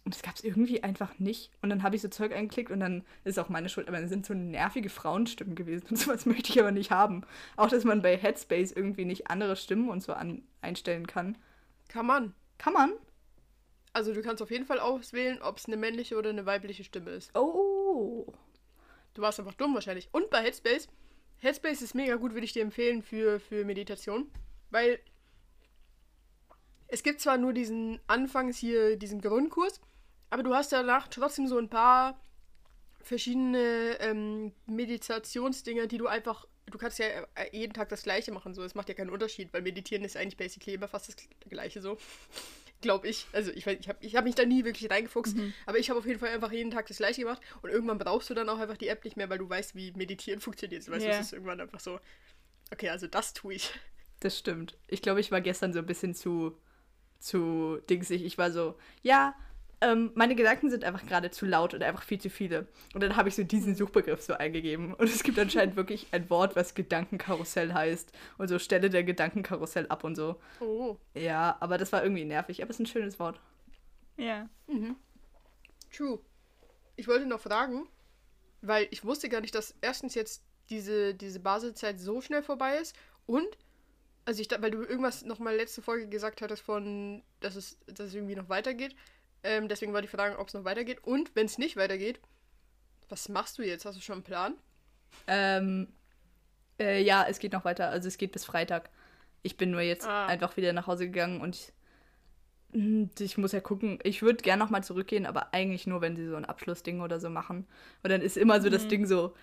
Und 0.04 0.14
das 0.14 0.22
gab 0.22 0.34
es 0.34 0.44
irgendwie 0.44 0.82
einfach 0.82 1.18
nicht. 1.18 1.50
Und 1.62 1.70
dann 1.70 1.82
habe 1.82 1.96
ich 1.96 2.02
so 2.02 2.08
Zeug 2.08 2.32
eingeklickt 2.32 2.70
und 2.70 2.80
dann 2.80 3.04
ist 3.24 3.38
auch 3.38 3.48
meine 3.48 3.70
Schuld, 3.70 3.88
aber 3.88 3.98
dann 3.98 4.08
sind 4.08 4.26
so 4.26 4.34
nervige 4.34 4.90
Frauenstimmen 4.90 5.54
gewesen. 5.54 5.86
Und 5.90 5.96
sowas 5.96 6.26
möchte 6.26 6.50
ich 6.50 6.60
aber 6.60 6.72
nicht 6.72 6.90
haben. 6.90 7.22
Auch, 7.56 7.68
dass 7.68 7.84
man 7.84 8.02
bei 8.02 8.16
Headspace 8.16 8.72
irgendwie 8.72 9.06
nicht 9.06 9.30
andere 9.30 9.56
Stimmen 9.56 9.88
und 9.88 10.02
so 10.02 10.12
an, 10.12 10.42
einstellen 10.60 11.06
kann. 11.06 11.38
Kann 11.88 12.04
man. 12.04 12.34
Kann 12.58 12.74
man? 12.74 12.92
Also 13.94 14.12
du 14.12 14.22
kannst 14.22 14.42
auf 14.42 14.50
jeden 14.50 14.66
Fall 14.66 14.78
auswählen, 14.78 15.40
ob 15.40 15.56
es 15.56 15.66
eine 15.66 15.76
männliche 15.76 16.18
oder 16.18 16.30
eine 16.30 16.44
weibliche 16.44 16.84
Stimme 16.84 17.12
ist. 17.12 17.34
Oh. 17.34 18.26
Du 19.14 19.22
warst 19.22 19.38
einfach 19.38 19.54
dumm 19.54 19.72
wahrscheinlich. 19.72 20.08
Und 20.12 20.28
bei 20.30 20.42
Headspace. 20.42 20.88
Headspace 21.38 21.80
ist 21.80 21.94
mega 21.94 22.16
gut, 22.16 22.34
würde 22.34 22.44
ich 22.44 22.52
dir 22.52 22.62
empfehlen 22.62 23.02
für, 23.02 23.40
für 23.40 23.64
Meditation. 23.64 24.30
Weil 24.70 24.98
es 26.88 27.02
gibt 27.02 27.20
zwar 27.20 27.38
nur 27.38 27.52
diesen 27.52 28.00
Anfangs 28.06 28.58
hier, 28.58 28.96
diesen 28.96 29.20
Grundkurs, 29.20 29.80
aber 30.34 30.42
du 30.42 30.52
hast 30.52 30.72
danach 30.72 31.06
trotzdem 31.06 31.46
so 31.46 31.56
ein 31.58 31.70
paar 31.70 32.20
verschiedene 33.00 33.96
ähm, 34.00 34.52
Meditationsdinger, 34.66 35.86
die 35.86 35.98
du 35.98 36.08
einfach. 36.08 36.46
Du 36.66 36.76
kannst 36.78 36.98
ja 36.98 37.06
äh, 37.06 37.24
jeden 37.52 37.72
Tag 37.72 37.88
das 37.90 38.02
gleiche 38.02 38.32
machen, 38.32 38.52
so. 38.52 38.62
Es 38.64 38.74
macht 38.74 38.88
ja 38.88 38.94
keinen 38.96 39.10
Unterschied, 39.10 39.52
weil 39.52 39.62
Meditieren 39.62 40.02
ist 40.04 40.16
eigentlich 40.16 40.36
basically 40.36 40.74
immer 40.74 40.88
fast 40.88 41.08
das 41.08 41.16
gleiche 41.48 41.80
so. 41.80 41.98
Glaube 42.80 43.06
ich. 43.08 43.26
Also 43.32 43.52
ich, 43.52 43.64
ich 43.66 43.88
habe 43.88 43.98
ich 44.00 44.16
hab 44.16 44.24
mich 44.24 44.34
da 44.34 44.44
nie 44.44 44.64
wirklich 44.64 44.90
reingefuchst, 44.90 45.36
aber 45.66 45.78
ich 45.78 45.88
habe 45.88 46.00
auf 46.00 46.06
jeden 46.06 46.18
Fall 46.18 46.30
einfach 46.30 46.50
jeden 46.50 46.70
Tag 46.72 46.86
das 46.88 46.96
gleiche 46.96 47.20
gemacht 47.22 47.40
und 47.62 47.70
irgendwann 47.70 47.98
brauchst 47.98 48.28
du 48.28 48.34
dann 48.34 48.48
auch 48.48 48.58
einfach 48.58 48.76
die 48.76 48.88
App 48.88 49.04
nicht 49.04 49.16
mehr, 49.16 49.30
weil 49.30 49.38
du 49.38 49.48
weißt, 49.48 49.74
wie 49.76 49.92
Meditieren 49.92 50.40
funktioniert. 50.40 50.86
Du 50.86 50.90
weißt, 50.90 51.06
Ja. 51.06 51.12
es 51.12 51.26
ist 51.26 51.32
irgendwann 51.32 51.60
einfach 51.60 51.80
so. 51.80 52.00
Okay, 52.72 52.88
also 52.88 53.06
das 53.06 53.32
tue 53.34 53.54
ich. 53.54 53.70
Das 54.20 54.38
stimmt. 54.38 54.78
Ich 54.88 55.02
glaube, 55.02 55.20
ich 55.20 55.30
war 55.32 55.42
gestern 55.42 55.74
so 55.74 55.80
ein 55.80 55.86
bisschen 55.86 56.14
zu, 56.14 56.56
zu 57.18 57.78
dingsig. 57.90 58.24
Ich 58.24 58.38
war 58.38 58.50
so, 58.50 58.78
ja, 59.02 59.34
ähm, 59.84 60.10
meine 60.14 60.34
Gedanken 60.34 60.70
sind 60.70 60.84
einfach 60.84 61.04
gerade 61.06 61.30
zu 61.30 61.44
laut 61.44 61.74
oder 61.74 61.86
einfach 61.86 62.02
viel 62.02 62.20
zu 62.20 62.30
viele. 62.30 62.66
Und 62.94 63.02
dann 63.02 63.16
habe 63.16 63.28
ich 63.28 63.34
so 63.34 63.44
diesen 63.44 63.74
Suchbegriff 63.74 64.22
so 64.22 64.32
eingegeben. 64.34 64.94
Und 64.94 65.08
es 65.08 65.22
gibt 65.22 65.38
anscheinend 65.38 65.76
wirklich 65.76 66.08
ein 66.12 66.28
Wort, 66.30 66.56
was 66.56 66.74
Gedankenkarussell 66.74 67.74
heißt. 67.74 68.12
Und 68.38 68.48
so 68.48 68.58
Stelle 68.58 68.88
der 68.90 69.04
Gedankenkarussell 69.04 69.86
ab 69.88 70.04
und 70.04 70.14
so. 70.16 70.40
Oh. 70.60 70.96
Ja, 71.14 71.56
aber 71.60 71.78
das 71.78 71.92
war 71.92 72.02
irgendwie 72.02 72.24
nervig. 72.24 72.62
Aber 72.62 72.70
es 72.70 72.76
ist 72.76 72.80
ein 72.80 72.86
schönes 72.86 73.18
Wort. 73.18 73.38
Ja. 74.16 74.48
True. 75.92 76.18
Ich 76.96 77.06
wollte 77.06 77.26
noch 77.26 77.40
fragen, 77.40 77.86
weil 78.62 78.88
ich 78.90 79.04
wusste 79.04 79.28
gar 79.28 79.40
nicht, 79.40 79.54
dass 79.54 79.74
erstens 79.80 80.14
jetzt 80.14 80.42
diese, 80.70 81.14
diese 81.14 81.40
Baseszeit 81.40 82.00
so 82.00 82.20
schnell 82.20 82.42
vorbei 82.42 82.78
ist 82.78 82.96
und, 83.26 83.58
also 84.24 84.40
ich 84.40 84.48
dachte, 84.48 84.62
weil 84.62 84.70
du 84.70 84.82
irgendwas 84.82 85.24
nochmal 85.24 85.56
letzte 85.56 85.82
Folge 85.82 86.08
gesagt 86.08 86.40
hattest 86.40 86.62
von, 86.62 87.22
dass 87.40 87.56
es, 87.56 87.78
dass 87.86 88.08
es 88.08 88.14
irgendwie 88.14 88.36
noch 88.36 88.48
weitergeht. 88.48 88.94
Ähm, 89.44 89.68
deswegen 89.68 89.92
wollte 89.92 90.06
ich 90.06 90.10
fragen, 90.10 90.36
ob 90.36 90.48
es 90.48 90.54
noch 90.54 90.64
weitergeht. 90.64 91.04
Und 91.04 91.34
wenn 91.36 91.46
es 91.46 91.58
nicht 91.58 91.76
weitergeht, 91.76 92.18
was 93.08 93.28
machst 93.28 93.58
du 93.58 93.62
jetzt? 93.62 93.84
Hast 93.84 93.96
du 93.96 94.00
schon 94.02 94.14
einen 94.14 94.22
Plan? 94.24 94.54
Ähm, 95.26 95.88
äh, 96.80 97.02
ja, 97.02 97.24
es 97.28 97.38
geht 97.38 97.52
noch 97.52 97.64
weiter. 97.64 97.90
Also 97.90 98.08
es 98.08 98.18
geht 98.18 98.32
bis 98.32 98.44
Freitag. 98.44 98.90
Ich 99.42 99.56
bin 99.56 99.70
nur 99.70 99.82
jetzt 99.82 100.06
Ah. 100.06 100.26
einfach 100.26 100.56
wieder 100.56 100.72
nach 100.72 100.86
Hause 100.86 101.06
gegangen 101.06 101.40
und 101.40 101.54
ich, 101.56 101.72
Hm, 102.72 103.08
ich 103.20 103.38
muss 103.38 103.52
ja 103.52 103.60
gucken. 103.60 103.98
Ich 104.02 104.22
würde 104.22 104.42
gerne 104.42 104.62
nochmal 104.62 104.82
zurückgehen, 104.82 105.26
aber 105.26 105.54
eigentlich 105.54 105.86
nur, 105.86 106.00
wenn 106.00 106.16
sie 106.16 106.26
so 106.26 106.34
ein 106.36 106.44
Abschlussding 106.44 107.00
oder 107.02 107.20
so 107.20 107.30
machen. 107.30 107.68
Und 108.02 108.10
dann 108.10 108.20
ist 108.20 108.36
immer 108.36 108.60
so 108.60 108.68
das 108.68 108.88
Ding 108.88 109.06
so, 109.06 109.34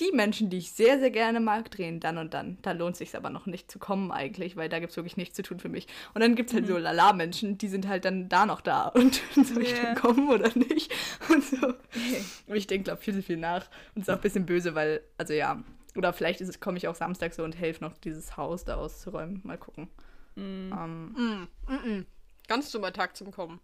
die 0.00 0.10
Menschen, 0.12 0.50
die 0.50 0.58
ich 0.58 0.72
sehr, 0.72 0.98
sehr 0.98 1.10
gerne 1.10 1.38
mag, 1.40 1.70
drehen 1.70 2.00
dann 2.00 2.18
und 2.18 2.34
dann. 2.34 2.58
Da 2.62 2.72
lohnt 2.72 2.96
sich 2.96 3.14
aber 3.14 3.30
noch 3.30 3.46
nicht 3.46 3.70
zu 3.70 3.78
kommen 3.78 4.10
eigentlich, 4.10 4.56
weil 4.56 4.68
da 4.68 4.78
gibt 4.78 4.90
es 4.90 4.96
wirklich 4.96 5.16
nichts 5.16 5.36
zu 5.36 5.42
tun 5.42 5.60
für 5.60 5.68
mich. 5.68 5.86
Und 6.14 6.22
dann 6.22 6.34
gibt 6.34 6.50
es 6.50 6.54
halt 6.54 6.66
so 6.66 6.78
Lala-Menschen, 6.78 7.58
die 7.58 7.68
sind 7.68 7.86
halt 7.86 8.04
dann 8.04 8.28
da 8.28 8.46
noch 8.46 8.60
da. 8.60 8.88
Und 8.94 9.20
soll 9.34 9.62
ich 9.62 9.70
Ja. 9.72 9.82
dann 9.82 9.94
kommen 9.96 10.28
oder 10.30 10.50
nicht? 10.56 10.92
Und 11.28 11.44
so. 11.44 11.66
Und 11.66 12.56
ich 12.56 12.66
denke, 12.66 12.84
glaube 12.84 13.02
viel 13.02 13.14
zu 13.14 13.22
viel 13.22 13.36
nach. 13.36 13.66
Und 13.94 14.02
ist 14.02 14.10
auch 14.10 14.14
ein 14.16 14.20
bisschen 14.20 14.46
böse, 14.46 14.74
weil, 14.74 15.02
also 15.18 15.32
ja. 15.34 15.62
Oder 15.96 16.12
vielleicht 16.12 16.40
ist 16.40 16.48
es, 16.48 16.60
komme 16.60 16.78
ich 16.78 16.86
auch 16.88 16.94
Samstag 16.94 17.34
so 17.34 17.42
und 17.42 17.58
helfe 17.58 17.82
noch, 17.84 17.98
dieses 17.98 18.36
Haus 18.36 18.64
da 18.64 18.76
auszuräumen. 18.76 19.40
Mal 19.44 19.58
gucken. 19.58 19.88
Ähm, 20.36 20.68
Mm, 21.16 21.48
mm, 21.66 21.74
mm. 21.98 22.06
Ganz 22.46 22.70
dummer 22.70 22.92
Tag 22.92 23.16
zum 23.16 23.32
Kommen. 23.32 23.60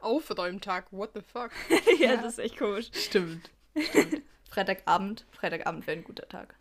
Aufräumtag, 0.00 0.90
what 0.92 1.10
the 1.14 1.20
fuck? 1.20 1.50
ja, 2.00 2.16
das 2.16 2.34
ist 2.34 2.38
echt 2.40 2.58
komisch. 2.58 2.90
stimmt. 2.92 3.50
Stimmt. 3.76 4.22
Freitagabend. 4.50 5.26
Freitagabend 5.32 5.86
wäre 5.86 5.96
ein 5.98 6.04
guter 6.04 6.28
Tag. 6.28 6.54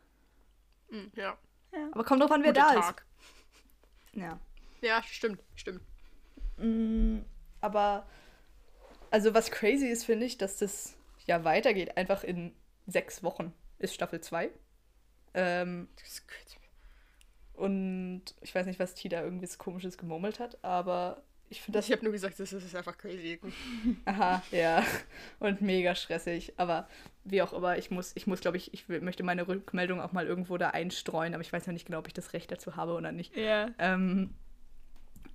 Mm, 0.90 1.08
ja. 1.16 1.38
Aber 1.92 2.04
kommt 2.04 2.22
drauf 2.22 2.32
an, 2.32 2.44
wer 2.44 2.54
Guter 2.54 2.74
da 2.74 2.80
Tag. 2.82 3.06
ist. 4.14 4.18
Ja. 4.22 4.40
Ja, 4.82 5.04
stimmt, 5.04 5.42
stimmt. 5.56 5.82
Mm, 6.58 7.20
aber, 7.62 8.08
also 9.12 9.34
was 9.34 9.52
crazy 9.52 9.88
ist, 9.88 10.06
finde 10.06 10.26
ich, 10.26 10.38
dass 10.38 10.58
das 10.58 10.96
ja 11.26 11.44
weitergeht. 11.44 11.98
Einfach 11.98 12.24
in 12.24 12.56
sechs 12.88 13.22
Wochen 13.24 13.54
ist 13.78 13.94
Staffel 13.94 14.22
2. 14.22 14.50
Ähm, 15.36 15.90
Das 15.98 16.08
ist 16.08 16.28
crazy. 16.28 16.58
und 17.54 18.24
ich 18.42 18.56
weiß 18.56 18.66
nicht, 18.66 18.80
was 18.80 18.96
Tida 18.96 19.22
irgendwas 19.22 19.58
komisches 19.58 19.98
gemurmelt 19.98 20.40
hat, 20.40 20.64
aber 20.64 21.22
ich 21.50 21.62
finde 21.62 21.80
das 21.80 21.88
Ich 21.88 21.92
habe 21.92 22.04
nur 22.04 22.12
gesagt, 22.12 22.40
das 22.40 22.54
ist 22.54 22.76
einfach 22.76 22.98
crazy. 22.98 23.40
Aha, 24.06 24.42
ja. 24.52 24.84
Und 25.40 25.62
mega 25.62 25.96
stressig. 25.96 26.54
Aber 26.58 26.88
wie 27.24 27.42
auch 27.42 27.54
immer, 27.54 27.78
ich 27.78 27.92
muss, 27.92 28.12
ich 28.16 28.28
muss, 28.28 28.42
glaube 28.42 28.58
ich, 28.58 28.74
ich 28.74 28.88
möchte 28.88 29.24
meine 29.24 29.48
Rückmeldung 29.48 30.00
auch 30.00 30.12
mal 30.12 30.28
irgendwo 30.28 30.58
da 30.58 30.70
einstreuen, 30.70 31.34
aber 31.34 31.42
ich 31.42 31.52
weiß 31.52 31.66
ja 31.66 31.74
nicht 31.74 31.88
genau, 31.88 32.00
ob 32.00 32.08
ich 32.08 32.14
das 32.14 32.34
Recht 32.34 32.52
dazu 32.52 32.76
habe 32.76 32.94
oder 32.94 33.12
nicht. 33.12 33.36
Ja. 33.36 33.70
Ähm, 33.80 34.34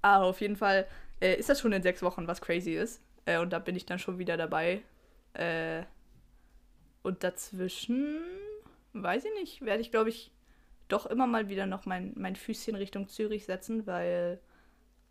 aber 0.02 0.26
auf 0.26 0.40
jeden 0.40 0.56
Fall 0.56 0.86
äh, 1.20 1.34
ist 1.34 1.48
das 1.48 1.60
schon 1.60 1.72
in 1.72 1.82
sechs 1.82 2.02
Wochen, 2.02 2.26
was 2.28 2.40
crazy 2.40 2.74
ist. 2.74 3.02
Äh, 3.26 3.38
und 3.38 3.52
da 3.52 3.58
bin 3.58 3.74
ich 3.74 3.86
dann 3.86 3.98
schon 3.98 4.18
wieder 4.18 4.36
dabei. 4.36 4.82
Äh, 5.32 5.82
und 7.02 7.24
dazwischen, 7.24 8.20
weiß 8.92 9.24
ich 9.24 9.32
nicht, 9.40 9.62
werde 9.64 9.80
ich, 9.82 9.90
glaube 9.90 10.10
ich, 10.10 10.30
doch 10.88 11.06
immer 11.06 11.26
mal 11.26 11.48
wieder 11.48 11.66
noch 11.66 11.86
mein, 11.86 12.12
mein 12.16 12.36
Füßchen 12.36 12.74
Richtung 12.76 13.08
Zürich 13.08 13.46
setzen, 13.46 13.86
weil 13.86 14.38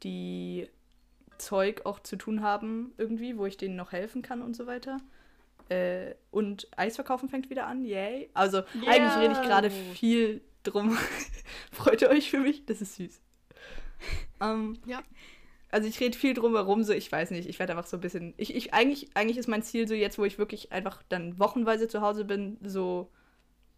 die 0.03 0.69
Zeug 1.43 1.85
auch 1.85 1.99
zu 1.99 2.15
tun 2.15 2.41
haben 2.41 2.93
irgendwie, 2.97 3.37
wo 3.37 3.45
ich 3.45 3.57
denen 3.57 3.75
noch 3.75 3.91
helfen 3.91 4.21
kann 4.21 4.41
und 4.41 4.55
so 4.55 4.65
weiter. 4.65 4.97
Äh, 5.69 6.15
und 6.31 6.67
Eisverkaufen 6.77 7.29
fängt 7.29 7.49
wieder 7.49 7.67
an, 7.67 7.85
yay. 7.85 8.29
Also 8.33 8.63
eigentlich 8.87 9.17
rede 9.17 9.33
ich 9.33 9.41
gerade 9.47 9.69
viel 9.71 10.41
drum. 10.63 10.97
Freut 11.71 12.01
ihr 12.01 12.09
euch 12.09 12.29
für 12.29 12.39
mich? 12.39 12.65
Das 12.65 12.81
ist 12.81 12.95
süß. 12.95 13.21
Ähm, 14.41 14.77
Ja. 14.85 15.01
Also 15.71 15.87
ich 15.87 15.99
rede 15.99 16.15
viel 16.15 16.35
drum 16.35 16.53
herum, 16.53 16.83
so 16.83 16.93
ich 16.93 17.11
weiß 17.11 17.31
nicht, 17.31 17.49
ich 17.49 17.57
werde 17.57 17.73
einfach 17.75 17.87
so 17.87 17.97
ein 17.97 18.01
bisschen. 18.01 18.35
Ich, 18.37 18.53
ich, 18.55 18.75
eigentlich, 18.75 19.09
eigentlich 19.15 19.37
ist 19.37 19.47
mein 19.47 19.63
Ziel 19.63 19.87
so 19.87 19.95
jetzt, 19.95 20.19
wo 20.19 20.23
ich 20.23 20.37
wirklich 20.37 20.71
einfach 20.71 21.01
dann 21.09 21.39
wochenweise 21.39 21.87
zu 21.87 22.01
Hause 22.01 22.25
bin, 22.25 22.57
so 22.61 23.09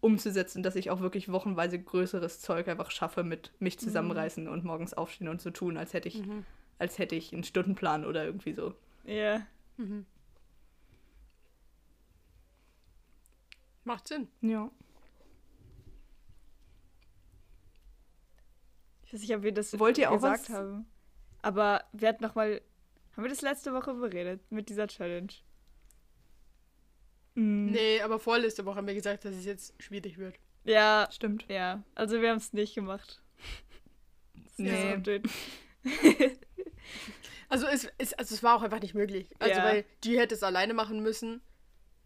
umzusetzen, 0.00 0.62
dass 0.62 0.76
ich 0.76 0.90
auch 0.90 1.00
wirklich 1.00 1.32
wochenweise 1.32 1.78
größeres 1.78 2.40
Zeug 2.40 2.68
einfach 2.68 2.90
schaffe 2.90 3.24
mit 3.24 3.50
mich 3.60 3.78
zusammenreißen 3.78 4.46
und 4.46 4.62
morgens 4.62 4.92
aufstehen 4.92 5.28
und 5.28 5.40
so 5.40 5.50
tun, 5.50 5.78
als 5.78 5.94
hätte 5.94 6.08
ich, 6.08 6.22
als 6.78 6.98
hätte 6.98 7.14
ich 7.14 7.32
einen 7.32 7.44
Stundenplan 7.44 8.04
oder 8.04 8.24
irgendwie 8.24 8.52
so. 8.52 8.74
Ja. 9.04 9.46
Mhm. 9.76 10.06
Macht 13.84 14.08
Sinn. 14.08 14.28
Ja. 14.40 14.70
Ich 19.04 19.12
weiß 19.12 19.20
nicht, 19.20 19.34
ob 19.36 19.42
wir 19.42 19.52
das 19.52 19.78
Wollt 19.78 19.98
ihr 19.98 20.10
auch 20.10 20.14
gesagt 20.16 20.48
was? 20.50 20.56
haben. 20.56 20.86
Aber 21.42 21.84
wir 21.92 22.08
hatten 22.08 22.24
noch 22.24 22.34
mal. 22.34 22.60
Haben 23.12 23.22
wir 23.22 23.30
das 23.30 23.42
letzte 23.42 23.72
Woche 23.72 23.94
beredet 23.94 24.40
mit 24.50 24.68
dieser 24.68 24.88
Challenge? 24.88 25.32
Mm, 27.34 27.66
Nee, 27.66 28.00
aber 28.02 28.18
vorletzte 28.18 28.64
Woche 28.66 28.76
haben 28.76 28.86
wir 28.86 28.94
gesagt, 28.94 29.24
dass 29.24 29.34
es 29.34 29.44
jetzt 29.44 29.80
schwierig 29.82 30.18
wird. 30.18 30.34
Ja, 30.64 31.08
Stimmt. 31.12 31.46
ja. 31.48 31.82
Also 31.94 32.20
wir 32.20 32.30
haben 32.30 32.38
es 32.38 32.52
nicht 32.52 32.74
gemacht. 32.74 33.22
Das 34.34 34.52
ist 34.52 34.58
Nee. 34.58 34.94
so 34.96 35.00
blöd. 35.00 35.28
Also 37.48 37.66
es, 37.66 37.88
es, 37.98 38.12
also 38.14 38.34
es 38.34 38.42
war 38.42 38.56
auch 38.56 38.62
einfach 38.62 38.80
nicht 38.80 38.94
möglich. 38.94 39.28
Also 39.38 39.58
Ja. 39.60 39.64
weil 39.64 39.84
die 40.04 40.18
hätte 40.18 40.34
es 40.34 40.42
alleine 40.42 40.74
machen 40.74 41.00
müssen. 41.02 41.40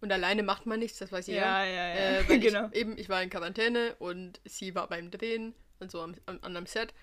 Und 0.03 0.11
alleine 0.13 0.43
macht 0.43 0.65
man 0.65 0.79
nichts, 0.79 0.99
das 0.99 1.13
weiß 1.13 1.27
jeder. 1.27 1.41
Ja, 1.43 1.65
ja, 1.65 1.89
ja. 1.89 1.95
Äh, 2.21 2.25
weil 2.29 2.41
genau. 2.41 2.69
ich, 2.73 2.81
eben, 2.81 2.97
ich 2.99 3.09
war 3.09 3.23
in 3.23 3.29
Quarantäne 3.31 3.95
und 3.99 4.41
sie 4.47 4.75
war 4.75 4.89
beim 4.89 5.11
Drehen 5.11 5.55
und 5.79 5.91
so 5.91 6.01
am, 6.01 6.15
am, 6.27 6.39
an 6.43 6.57
einem 6.57 6.67
Set. 6.67 6.95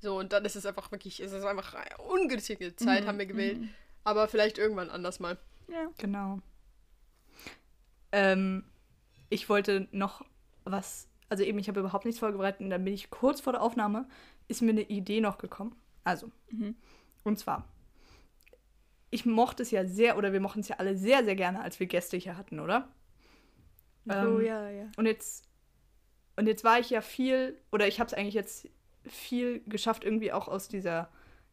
So, 0.00 0.18
und 0.18 0.32
dann 0.32 0.44
ist 0.44 0.54
es 0.54 0.64
einfach 0.66 0.90
wirklich, 0.92 1.18
es 1.20 1.32
ist 1.32 1.44
einfach 1.44 1.74
eine 1.74 1.96
ungünstige 1.98 2.76
Zeit, 2.76 3.04
Mhm, 3.04 3.08
haben 3.08 3.18
wir 3.18 3.26
gewählt. 3.26 3.58
Aber 4.04 4.28
vielleicht 4.28 4.58
irgendwann 4.58 4.90
anders 4.90 5.18
mal. 5.18 5.38
Ja. 5.68 5.88
Genau. 5.98 6.40
Ähm, 8.12 8.64
ich 9.30 9.48
wollte 9.48 9.88
noch 9.92 10.24
was, 10.64 11.08
also 11.28 11.42
eben, 11.42 11.58
ich 11.58 11.68
habe 11.68 11.80
überhaupt 11.80 12.04
nichts 12.04 12.18
vorbereitet 12.20 12.60
und 12.60 12.70
dann 12.70 12.84
bin 12.84 12.94
ich 12.94 13.10
kurz 13.10 13.40
vor 13.40 13.52
der 13.52 13.62
Aufnahme, 13.62 14.06
ist 14.48 14.62
mir 14.62 14.70
eine 14.70 14.82
Idee 14.82 15.20
noch 15.20 15.38
gekommen. 15.38 15.74
Also, 16.04 16.30
Mhm. 16.50 16.76
Und 17.24 17.38
zwar, 17.38 17.68
ich 19.10 19.26
mochte 19.26 19.62
es 19.62 19.70
ja 19.70 19.84
sehr, 19.86 20.16
oder 20.16 20.32
wir 20.32 20.40
mochten 20.40 20.60
es 20.60 20.68
ja 20.68 20.76
alle 20.76 20.96
sehr, 20.96 21.24
sehr 21.24 21.36
gerne, 21.36 21.60
als 21.60 21.80
wir 21.80 21.86
Gäste 21.86 22.16
hier 22.16 22.36
hatten, 22.36 22.60
oder? 22.60 22.88
oh 24.08 24.12
Ähm, 24.12 24.44
ja, 24.44 24.68
ja. 24.68 24.86
Und 24.96 25.06
jetzt, 25.06 25.48
und 26.36 26.46
jetzt 26.46 26.64
war 26.64 26.78
ich 26.78 26.90
ja 26.90 27.00
viel, 27.00 27.58
oder 27.72 27.86
ich 27.86 28.00
habe 28.00 28.08
es 28.08 28.14
eigentlich 28.14 28.34
jetzt 28.34 28.68
viel 29.06 29.60
geschafft, 29.66 30.04
irgendwie 30.04 30.32
auch 30.32 30.48
aus 30.48 30.68
dieser 30.68 31.10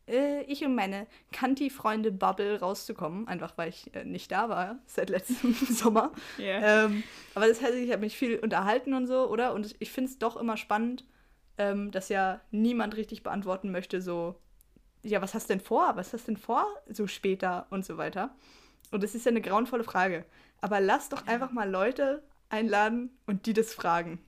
äh, 0.07 0.41
ich 0.43 0.63
und 0.65 0.75
meine 0.75 1.07
Kanti-Freunde-Bubble 1.31 2.59
rauszukommen, 2.59 3.27
einfach 3.27 3.57
weil 3.57 3.69
ich 3.69 3.93
äh, 3.95 4.03
nicht 4.03 4.31
da 4.31 4.49
war 4.49 4.79
seit 4.85 5.09
letztem 5.09 5.53
Sommer. 5.69 6.11
Ja. 6.37 6.85
Ähm, 6.85 7.03
aber 7.35 7.47
das 7.47 7.61
heißt, 7.61 7.75
ich 7.75 7.91
habe 7.91 8.01
mich 8.01 8.17
viel 8.17 8.39
unterhalten 8.39 8.93
und 8.93 9.07
so, 9.07 9.29
oder? 9.29 9.53
Und 9.53 9.75
ich 9.79 9.91
finde 9.91 10.11
es 10.11 10.19
doch 10.19 10.37
immer 10.37 10.57
spannend, 10.57 11.05
ähm, 11.57 11.91
dass 11.91 12.09
ja 12.09 12.41
niemand 12.51 12.97
richtig 12.97 13.23
beantworten 13.23 13.71
möchte, 13.71 14.01
so, 14.01 14.35
ja, 15.03 15.21
was 15.21 15.33
hast 15.33 15.49
du 15.49 15.53
denn 15.53 15.63
vor? 15.63 15.95
Was 15.95 16.13
hast 16.13 16.27
du 16.27 16.33
denn 16.33 16.41
vor, 16.41 16.65
so 16.89 17.07
später 17.07 17.67
und 17.69 17.85
so 17.85 17.97
weiter? 17.97 18.35
Und 18.91 19.03
das 19.03 19.15
ist 19.15 19.25
ja 19.25 19.31
eine 19.31 19.41
grauenvolle 19.41 19.83
Frage. 19.83 20.25
Aber 20.59 20.79
lass 20.79 21.09
doch 21.09 21.25
einfach 21.27 21.51
mal 21.51 21.69
Leute 21.69 22.23
einladen 22.49 23.17
und 23.25 23.45
die 23.45 23.53
das 23.53 23.73
fragen. 23.73 24.19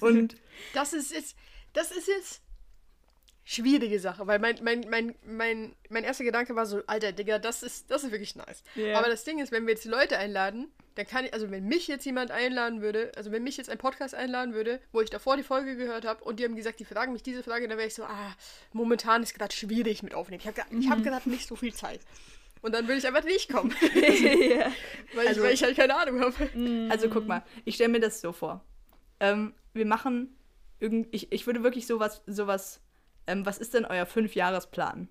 Und 0.00 0.36
Das 0.74 0.92
ist 0.92 1.12
jetzt, 1.12 1.36
das 1.72 1.90
ist 1.90 2.08
jetzt 2.08 2.42
schwierige 3.48 4.00
Sache, 4.00 4.26
weil 4.26 4.40
mein, 4.40 4.58
mein, 4.62 4.84
mein, 4.90 5.14
mein, 5.24 5.76
mein 5.88 6.02
erster 6.02 6.24
Gedanke 6.24 6.56
war 6.56 6.66
so, 6.66 6.82
alter 6.88 7.12
Digga, 7.12 7.38
das 7.38 7.62
ist, 7.62 7.88
das 7.92 8.02
ist 8.02 8.10
wirklich 8.10 8.34
nice. 8.34 8.64
Ja. 8.74 8.98
Aber 8.98 9.08
das 9.08 9.22
Ding 9.22 9.38
ist, 9.38 9.52
wenn 9.52 9.66
wir 9.66 9.74
jetzt 9.74 9.84
Leute 9.84 10.18
einladen, 10.18 10.66
dann 10.96 11.06
kann 11.06 11.24
ich, 11.26 11.32
also 11.32 11.48
wenn 11.52 11.64
mich 11.64 11.86
jetzt 11.86 12.04
jemand 12.04 12.32
einladen 12.32 12.82
würde, 12.82 13.12
also 13.16 13.30
wenn 13.30 13.44
mich 13.44 13.56
jetzt 13.56 13.70
ein 13.70 13.78
Podcast 13.78 14.16
einladen 14.16 14.52
würde, 14.52 14.80
wo 14.90 15.00
ich 15.00 15.10
davor 15.10 15.36
die 15.36 15.44
Folge 15.44 15.76
gehört 15.76 16.04
habe 16.04 16.24
und 16.24 16.40
die 16.40 16.44
haben 16.44 16.56
gesagt, 16.56 16.80
die 16.80 16.84
fragen 16.84 17.12
mich 17.12 17.22
diese 17.22 17.44
Frage, 17.44 17.68
dann 17.68 17.78
wäre 17.78 17.86
ich 17.86 17.94
so, 17.94 18.02
ah, 18.02 18.34
momentan 18.72 19.22
ist 19.22 19.32
gerade 19.38 19.54
schwierig 19.54 20.02
mit 20.02 20.12
aufnehmen. 20.12 20.40
Ich 20.44 20.48
habe 20.48 20.60
ich 20.76 20.90
hab 20.90 21.04
gerade 21.04 21.30
nicht 21.30 21.46
so 21.46 21.54
viel 21.54 21.72
Zeit. 21.72 22.00
Und 22.62 22.74
dann 22.74 22.88
würde 22.88 22.98
ich 22.98 23.06
einfach 23.06 23.22
nicht 23.22 23.48
kommen, 23.48 23.72
ja. 23.94 24.72
weil, 25.14 25.28
Also- 25.28 25.40
ich, 25.42 25.46
weil 25.46 25.54
ich 25.54 25.62
halt 25.62 25.76
keine 25.76 25.94
Ahnung 25.96 26.20
habe. 26.20 26.88
Also 26.90 27.08
guck 27.08 27.28
mal, 27.28 27.44
ich 27.64 27.76
stelle 27.76 27.90
mir 27.90 28.00
das 28.00 28.20
so 28.20 28.32
vor. 28.32 28.64
Ähm, 29.20 29.54
wir 29.72 29.86
machen 29.86 30.36
irgend, 30.80 31.06
ich, 31.14 31.30
ich 31.30 31.46
würde 31.46 31.62
wirklich 31.62 31.86
sowas, 31.86 32.22
sowas, 32.26 32.80
ähm, 33.26 33.46
was 33.46 33.58
ist 33.58 33.74
denn 33.74 33.84
euer 33.84 34.06
Fünfjahresplan? 34.06 35.08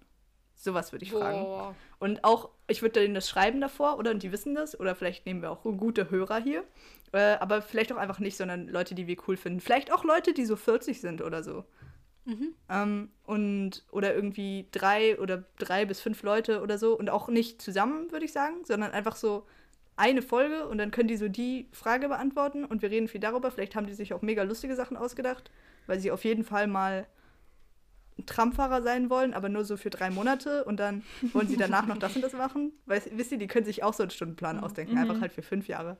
Sowas 0.55 0.91
würde 0.91 1.03
ich 1.03 1.11
fragen. 1.11 1.43
Boah. 1.43 1.75
Und 1.99 2.23
auch, 2.23 2.49
ich 2.67 2.81
würde 2.81 3.01
denen 3.01 3.13
das 3.13 3.29
schreiben 3.29 3.59
davor, 3.61 3.97
oder? 3.99 4.11
Und 4.11 4.23
die 4.23 4.31
wissen 4.31 4.55
das. 4.55 4.79
Oder 4.79 4.95
vielleicht 4.95 5.25
nehmen 5.25 5.41
wir 5.41 5.51
auch 5.51 5.63
gute 5.63 6.09
Hörer 6.09 6.39
hier. 6.39 6.63
Äh, 7.11 7.35
aber 7.39 7.61
vielleicht 7.61 7.91
auch 7.91 7.97
einfach 7.97 8.19
nicht, 8.19 8.37
sondern 8.37 8.67
Leute, 8.67 8.95
die 8.95 9.07
wir 9.07 9.17
cool 9.27 9.37
finden. 9.37 9.59
Vielleicht 9.59 9.91
auch 9.91 10.03
Leute, 10.03 10.33
die 10.33 10.45
so 10.45 10.55
40 10.55 11.01
sind 11.01 11.21
oder 11.21 11.43
so. 11.43 11.65
Ähm, 12.69 13.09
und, 13.25 13.83
oder 13.91 14.15
irgendwie 14.15 14.67
drei 14.71 15.19
oder 15.19 15.43
drei 15.59 15.85
bis 15.85 16.01
fünf 16.01 16.23
Leute 16.23 16.61
oder 16.61 16.77
so. 16.77 16.97
Und 16.97 17.09
auch 17.09 17.27
nicht 17.27 17.61
zusammen, 17.61 18.11
würde 18.11 18.25
ich 18.25 18.31
sagen, 18.31 18.63
sondern 18.63 18.91
einfach 18.91 19.15
so 19.15 19.45
eine 19.97 20.21
Folge 20.21 20.67
und 20.67 20.77
dann 20.77 20.91
können 20.91 21.07
die 21.07 21.15
so 21.15 21.29
die 21.29 21.69
Frage 21.71 22.09
beantworten 22.09 22.65
und 22.65 22.81
wir 22.81 22.91
reden 22.91 23.07
viel 23.07 23.21
darüber. 23.21 23.49
Vielleicht 23.51 23.75
haben 23.75 23.87
die 23.87 23.93
sich 23.93 24.13
auch 24.13 24.21
mega 24.21 24.43
lustige 24.43 24.75
Sachen 24.75 24.97
ausgedacht, 24.97 25.51
weil 25.87 25.99
sie 25.99 26.11
auf 26.11 26.25
jeden 26.25 26.43
Fall 26.43 26.67
mal 26.67 27.07
Tramfahrer 28.25 28.81
sein 28.81 29.09
wollen, 29.09 29.33
aber 29.33 29.49
nur 29.49 29.65
so 29.65 29.77
für 29.77 29.89
drei 29.89 30.09
Monate 30.09 30.63
und 30.63 30.77
dann 30.79 31.03
wollen 31.33 31.47
sie 31.47 31.57
danach 31.57 31.85
noch 31.85 31.97
das 31.97 32.15
und 32.15 32.21
das 32.21 32.33
machen. 32.33 32.71
Weil, 32.85 33.01
wisst 33.11 33.31
ihr, 33.31 33.37
die 33.37 33.47
können 33.47 33.65
sich 33.65 33.83
auch 33.83 33.93
so 33.93 34.03
einen 34.03 34.09
Stundenplan 34.09 34.59
ausdenken, 34.59 34.97
einfach 34.97 35.19
halt 35.19 35.33
für 35.33 35.41
fünf 35.41 35.67
Jahre. 35.67 35.97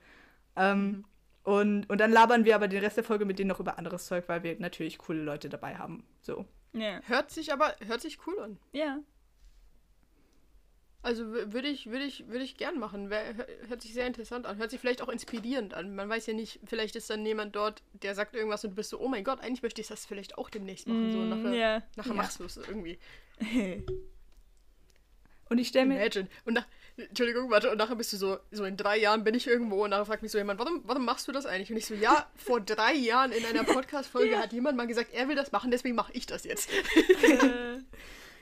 Ähm, 0.56 1.06
und, 1.44 1.90
und 1.90 2.00
dann 2.00 2.12
labern 2.12 2.46
wir 2.46 2.56
aber 2.56 2.68
den 2.68 2.84
Rest 2.84 2.98
der 2.98 3.04
Folge 3.04 3.26
mit 3.26 3.38
denen 3.38 3.50
noch 3.50 3.60
über 3.60 3.78
anderes 3.78 4.06
Zeug, 4.06 4.24
weil 4.28 4.44
wir 4.44 4.60
natürlich 4.60 4.98
coole 4.98 5.22
Leute 5.22 5.50
dabei 5.50 5.76
haben. 5.76 6.04
So. 6.22 6.46
Ja. 6.74 7.02
Hört 7.06 7.32
sich 7.32 7.54
aber, 7.54 7.76
hört 7.86 8.02
sich 8.02 8.18
cool 8.26 8.40
an. 8.40 8.58
Ja. 8.72 9.00
Also 11.06 11.24
würde 11.28 11.68
ich, 11.68 11.92
würde 11.92 12.04
ich, 12.04 12.28
würde 12.30 12.44
ich 12.44 12.58
gern 12.58 12.80
machen. 12.80 13.12
Hört 13.68 13.82
sich 13.84 13.94
sehr 13.94 14.08
interessant 14.08 14.48
an. 14.48 14.58
Hört 14.58 14.72
sich 14.72 14.80
vielleicht 14.80 15.04
auch 15.04 15.10
inspirierend 15.10 15.76
an. 15.76 15.94
Man 15.94 16.10
weiß 16.10 16.26
ja 16.26 16.34
nicht, 16.34 16.60
vielleicht 16.66 16.96
ist 16.96 17.10
dann 17.12 17.24
jemand 17.24 17.56
dort, 17.56 17.84
der 18.02 18.16
sagt 18.16 18.34
irgendwas 18.36 18.64
und 18.64 18.72
du 18.72 18.76
bist 18.78 18.90
so, 18.90 19.00
oh 19.00 19.08
mein 19.08 19.24
Gott, 19.24 19.40
eigentlich 19.40 19.62
möchte 19.62 19.82
ich 19.82 19.88
das 19.88 20.06
vielleicht 20.08 20.38
auch 20.40 20.50
demnächst 20.50 20.88
machen. 20.88 21.12
so, 21.12 21.20
Mm, 21.20 21.30
nachher 21.30 21.54
ja. 21.54 21.84
nachher 21.96 22.10
Ja. 22.10 22.16
machst 22.16 22.40
du 22.40 22.46
es 22.46 22.58
irgendwie. 22.58 22.98
Und 25.48 25.60
ich 25.60 25.68
stelle 25.68 25.86
mir. 25.86 25.98
Imagine. 25.98 26.28
Und 26.44 26.56
nach, 26.56 26.66
Entschuldigung, 26.98 27.52
warte, 27.52 27.70
und 27.70 27.78
nachher 27.78 27.96
bist 27.96 28.12
du 28.14 28.18
so, 28.18 28.40
so 28.50 28.66
in 28.66 28.78
drei 28.78 28.98
Jahren 28.98 29.24
bin 29.24 29.36
ich 29.36 29.46
irgendwo 29.46 29.84
und 29.84 29.92
nachher 29.92 30.06
fragt 30.08 30.24
mich 30.24 30.32
so 30.32 30.40
jemand, 30.40 30.60
warum, 30.60 30.82
warum 30.86 31.06
machst 31.06 31.28
du 31.28 31.32
das 31.32 31.46
eigentlich? 31.46 31.70
Und 31.70 31.78
ich 31.78 31.86
so, 31.86 31.94
ja, 31.94 32.28
vor 32.36 32.62
drei 32.62 32.96
Jahren 32.96 33.32
in 33.32 33.46
einer 33.46 33.64
Podcast-Folge 33.76 34.40
hat 34.40 34.54
jemand 34.54 34.76
mal 34.76 34.88
gesagt, 34.88 35.14
er 35.14 35.28
will 35.28 35.36
das 35.36 35.52
machen, 35.52 35.70
deswegen 35.70 35.94
mache 35.94 36.12
ich 36.14 36.26
das 36.26 36.46
jetzt. 36.46 36.68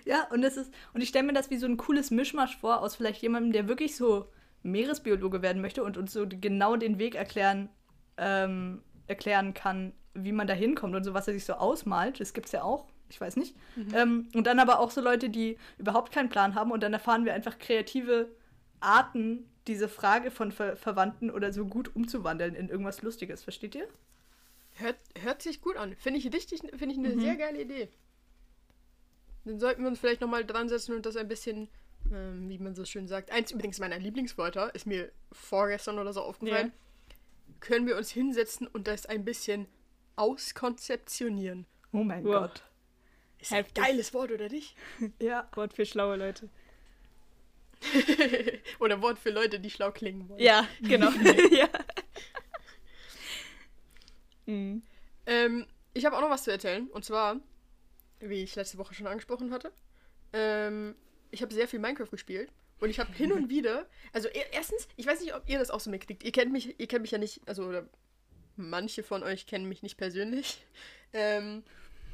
Ja, 0.06 0.28
und 0.32 0.42
das 0.42 0.58
ist, 0.58 0.74
und 0.94 1.02
ich 1.02 1.10
stelle 1.10 1.26
mir 1.26 1.34
das 1.34 1.50
wie 1.50 1.58
so 1.58 1.66
ein 1.66 1.78
cooles 1.78 2.12
Mischmasch 2.12 2.58
vor 2.58 2.82
aus 2.82 2.96
vielleicht 2.96 3.22
jemandem, 3.22 3.52
der 3.52 3.68
wirklich 3.68 3.96
so 3.96 4.28
Meeresbiologe 4.64 5.42
werden 5.42 5.62
möchte 5.62 5.84
und 5.84 5.98
uns 5.98 6.14
so 6.14 6.26
genau 6.28 6.76
den 6.76 7.00
Weg 7.00 7.16
erklären, 7.16 7.70
ähm, 8.18 8.82
erklären 9.08 9.54
kann, 9.54 9.94
wie 10.14 10.32
man 10.32 10.48
da 10.48 10.54
hinkommt 10.54 10.96
und 10.96 11.04
so, 11.04 11.14
was 11.14 11.28
er 11.28 11.34
sich 11.34 11.46
so 11.46 11.54
ausmalt. 11.54 12.20
Das 12.20 12.34
gibt's 12.34 12.52
ja 12.52 12.64
auch. 12.64 12.88
Ich 13.10 13.20
weiß 13.20 13.36
nicht. 13.36 13.56
Ähm, 13.94 14.30
und 14.34 14.48
dann 14.48 14.60
aber 14.60 14.80
auch 14.80 14.90
so 14.90 15.02
Leute, 15.02 15.30
die 15.30 15.58
überhaupt 15.78 16.12
keinen 16.12 16.30
Plan 16.30 16.56
haben 16.56 16.72
und 16.72 16.82
dann 16.82 16.94
erfahren 16.94 17.26
wir 17.26 17.34
einfach 17.34 17.60
kreative 17.60 18.30
Arten, 18.80 19.50
diese 19.68 19.88
Frage 19.88 20.32
von 20.32 20.52
Ver 20.52 20.76
Verwandten 20.76 21.30
oder 21.30 21.54
so 21.54 21.66
gut 21.66 21.96
umzuwandeln 21.96 22.56
in 22.56 22.70
irgendwas 22.70 23.02
Lustiges. 23.02 23.44
Versteht 23.44 23.76
ihr? 23.76 23.88
Hört, 24.76 24.98
hört 25.22 25.42
sich 25.42 25.62
gut 25.62 25.78
an. 25.78 25.96
Finde 25.96 26.20
ich 26.20 26.34
richtig, 26.34 26.62
finde 26.62 26.92
ich 26.92 26.98
eine 26.98 27.20
sehr 27.20 27.36
geile 27.36 27.62
Idee. 27.62 27.90
Dann 29.46 29.60
sollten 29.60 29.82
wir 29.82 29.90
uns 29.90 30.00
vielleicht 30.00 30.22
nochmal 30.22 30.46
dran 30.46 30.70
setzen 30.70 30.96
und 30.96 31.06
das 31.06 31.16
ein 31.18 31.28
bisschen, 31.28 31.68
ähm, 32.12 32.48
wie 32.50 32.58
man 32.60 32.76
so 32.76 32.86
schön 32.86 33.08
sagt. 33.08 33.32
Eins 33.32 33.52
übrigens 33.52 33.80
meiner 33.80 34.00
Lieblingswörter, 34.00 34.74
ist 34.74 34.86
mir 34.88 35.12
vorgestern 35.32 36.00
oder 36.00 36.14
so 36.14 36.22
aufgefallen. 36.22 36.72
Können 37.60 37.88
wir 37.88 37.98
uns 37.98 38.10
hinsetzen 38.12 38.68
und 38.68 38.88
das 38.88 39.06
ein 39.06 39.26
bisschen 39.26 39.68
auskonzeptionieren. 40.16 41.66
Oh 41.92 42.04
mein 42.04 42.24
Wow. 42.24 42.34
Gott. 42.42 42.64
Ist 43.40 43.52
ein 43.52 43.58
Heftig. 43.64 43.84
geiles 43.84 44.14
Wort, 44.14 44.32
oder 44.32 44.48
nicht? 44.50 44.76
Ja. 45.20 45.50
Wort 45.56 45.74
für 45.74 45.86
schlaue 45.86 46.16
Leute. 46.16 46.50
oder 48.80 49.02
Wort 49.02 49.20
für 49.20 49.30
Leute, 49.32 49.60
die 49.60 49.70
schlau 49.70 49.92
klingen 49.92 50.30
wollen. 50.30 50.40
Ja, 50.40 50.66
genau. 50.82 51.10
ja. 51.52 51.68
Mhm. 54.46 54.84
Ähm, 55.26 55.66
ich 55.94 56.06
habe 56.06 56.16
auch 56.18 56.22
noch 56.22 56.30
was 56.30 56.44
zu 56.44 56.52
erzählen. 56.52 56.88
Und 56.90 57.04
zwar, 57.06 57.40
wie 58.30 58.44
ich 58.44 58.56
letzte 58.56 58.78
Woche 58.78 58.94
schon 58.94 59.08
angesprochen 59.08 59.52
hatte, 59.52 59.72
ähm, 60.34 60.96
ich 61.32 61.42
habe 61.42 61.54
sehr 61.54 61.68
viel 61.68 61.80
Minecraft 61.80 62.10
gespielt. 62.10 62.52
Und 62.80 62.90
ich 62.90 63.00
habe 63.00 63.14
hin 63.14 63.32
und 63.32 63.50
wieder, 63.50 63.88
also 64.12 64.28
e- 64.28 64.46
erstens, 64.52 64.88
ich 64.98 65.08
weiß 65.08 65.22
nicht, 65.22 65.34
ob 65.34 65.48
ihr 65.48 65.58
das 65.60 65.70
auch 65.72 65.80
so 65.80 65.90
mitkriegt. 65.90 66.24
Ihr 66.24 66.32
kennt 66.32 66.52
mich, 66.52 66.80
ihr 66.80 66.88
kennt 66.88 67.02
mich 67.02 67.12
ja 67.12 67.18
nicht, 67.18 67.42
also 67.48 67.64
oder 67.64 67.88
manche 68.56 69.04
von 69.04 69.24
euch 69.24 69.48
kennen 69.48 69.68
mich 69.68 69.84
nicht 69.84 69.98
persönlich. 69.98 70.66
Ähm, 71.16 71.62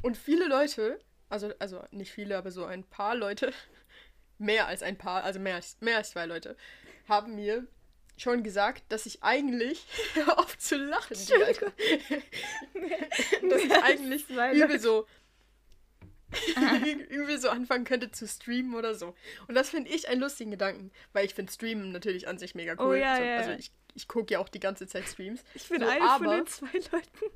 und 0.01 0.17
viele 0.17 0.45
Leute, 0.49 0.99
also, 1.29 1.53
also 1.57 1.81
nicht 1.91 2.11
viele, 2.11 2.37
aber 2.37 2.51
so 2.51 2.65
ein 2.65 2.83
paar 2.83 3.15
Leute, 3.15 3.53
mehr 4.37 4.67
als 4.67 4.83
ein 4.83 4.97
paar, 4.97 5.23
also 5.23 5.39
mehr 5.39 5.55
als, 5.55 5.77
mehr 5.79 5.95
als 5.95 6.09
zwei 6.09 6.25
Leute, 6.25 6.57
haben 7.07 7.35
mir 7.35 7.65
schon 8.17 8.43
gesagt, 8.43 8.83
dass 8.89 9.05
ich 9.05 9.23
eigentlich, 9.23 9.85
auf 10.35 10.57
zu 10.57 10.75
lachen, 10.75 11.11
dass 13.49 13.63
ich 13.63 13.81
eigentlich 13.81 14.29
übel 14.29 14.79
so 14.81 15.07
übel 17.09 17.37
so 17.39 17.49
anfangen 17.49 17.85
könnte 17.85 18.11
zu 18.11 18.27
streamen 18.27 18.75
oder 18.75 18.95
so. 18.95 19.15
Und 19.47 19.55
das 19.55 19.69
finde 19.69 19.89
ich 19.91 20.09
einen 20.09 20.21
lustigen 20.21 20.51
Gedanken, 20.51 20.91
weil 21.13 21.25
ich 21.25 21.33
finde 21.33 21.51
Streamen 21.51 21.91
natürlich 21.91 22.27
an 22.27 22.37
sich 22.37 22.55
mega 22.55 22.73
cool. 22.73 22.91
Oh 22.91 22.93
ja, 22.93 23.15
so, 23.15 23.23
ja, 23.23 23.37
Also 23.37 23.51
ich, 23.51 23.71
ich 23.95 24.07
gucke 24.07 24.33
ja 24.33 24.39
auch 24.39 24.49
die 24.49 24.59
ganze 24.59 24.87
Zeit 24.87 25.07
Streams. 25.07 25.43
Ich 25.53 25.67
bin 25.69 25.81
So, 25.81 25.87
eine 25.87 26.07
von 26.17 26.29
den 26.29 26.47
zwei 26.47 26.77
Leuten. 26.91 27.31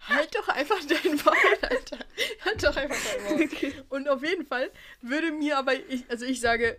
Halt 0.00 0.34
doch 0.34 0.48
einfach 0.48 0.78
dein 0.84 1.16
Maul, 1.16 1.58
Alter. 1.62 1.98
Halt 2.44 2.62
doch 2.62 2.76
einfach 2.76 2.96
dein 3.12 3.24
Maul. 3.24 3.44
Okay. 3.44 3.72
Und 3.88 4.08
auf 4.08 4.22
jeden 4.22 4.46
Fall 4.46 4.70
würde 5.00 5.32
mir 5.32 5.58
aber, 5.58 5.74
ich, 5.74 6.04
also 6.08 6.24
ich 6.24 6.40
sage, 6.40 6.78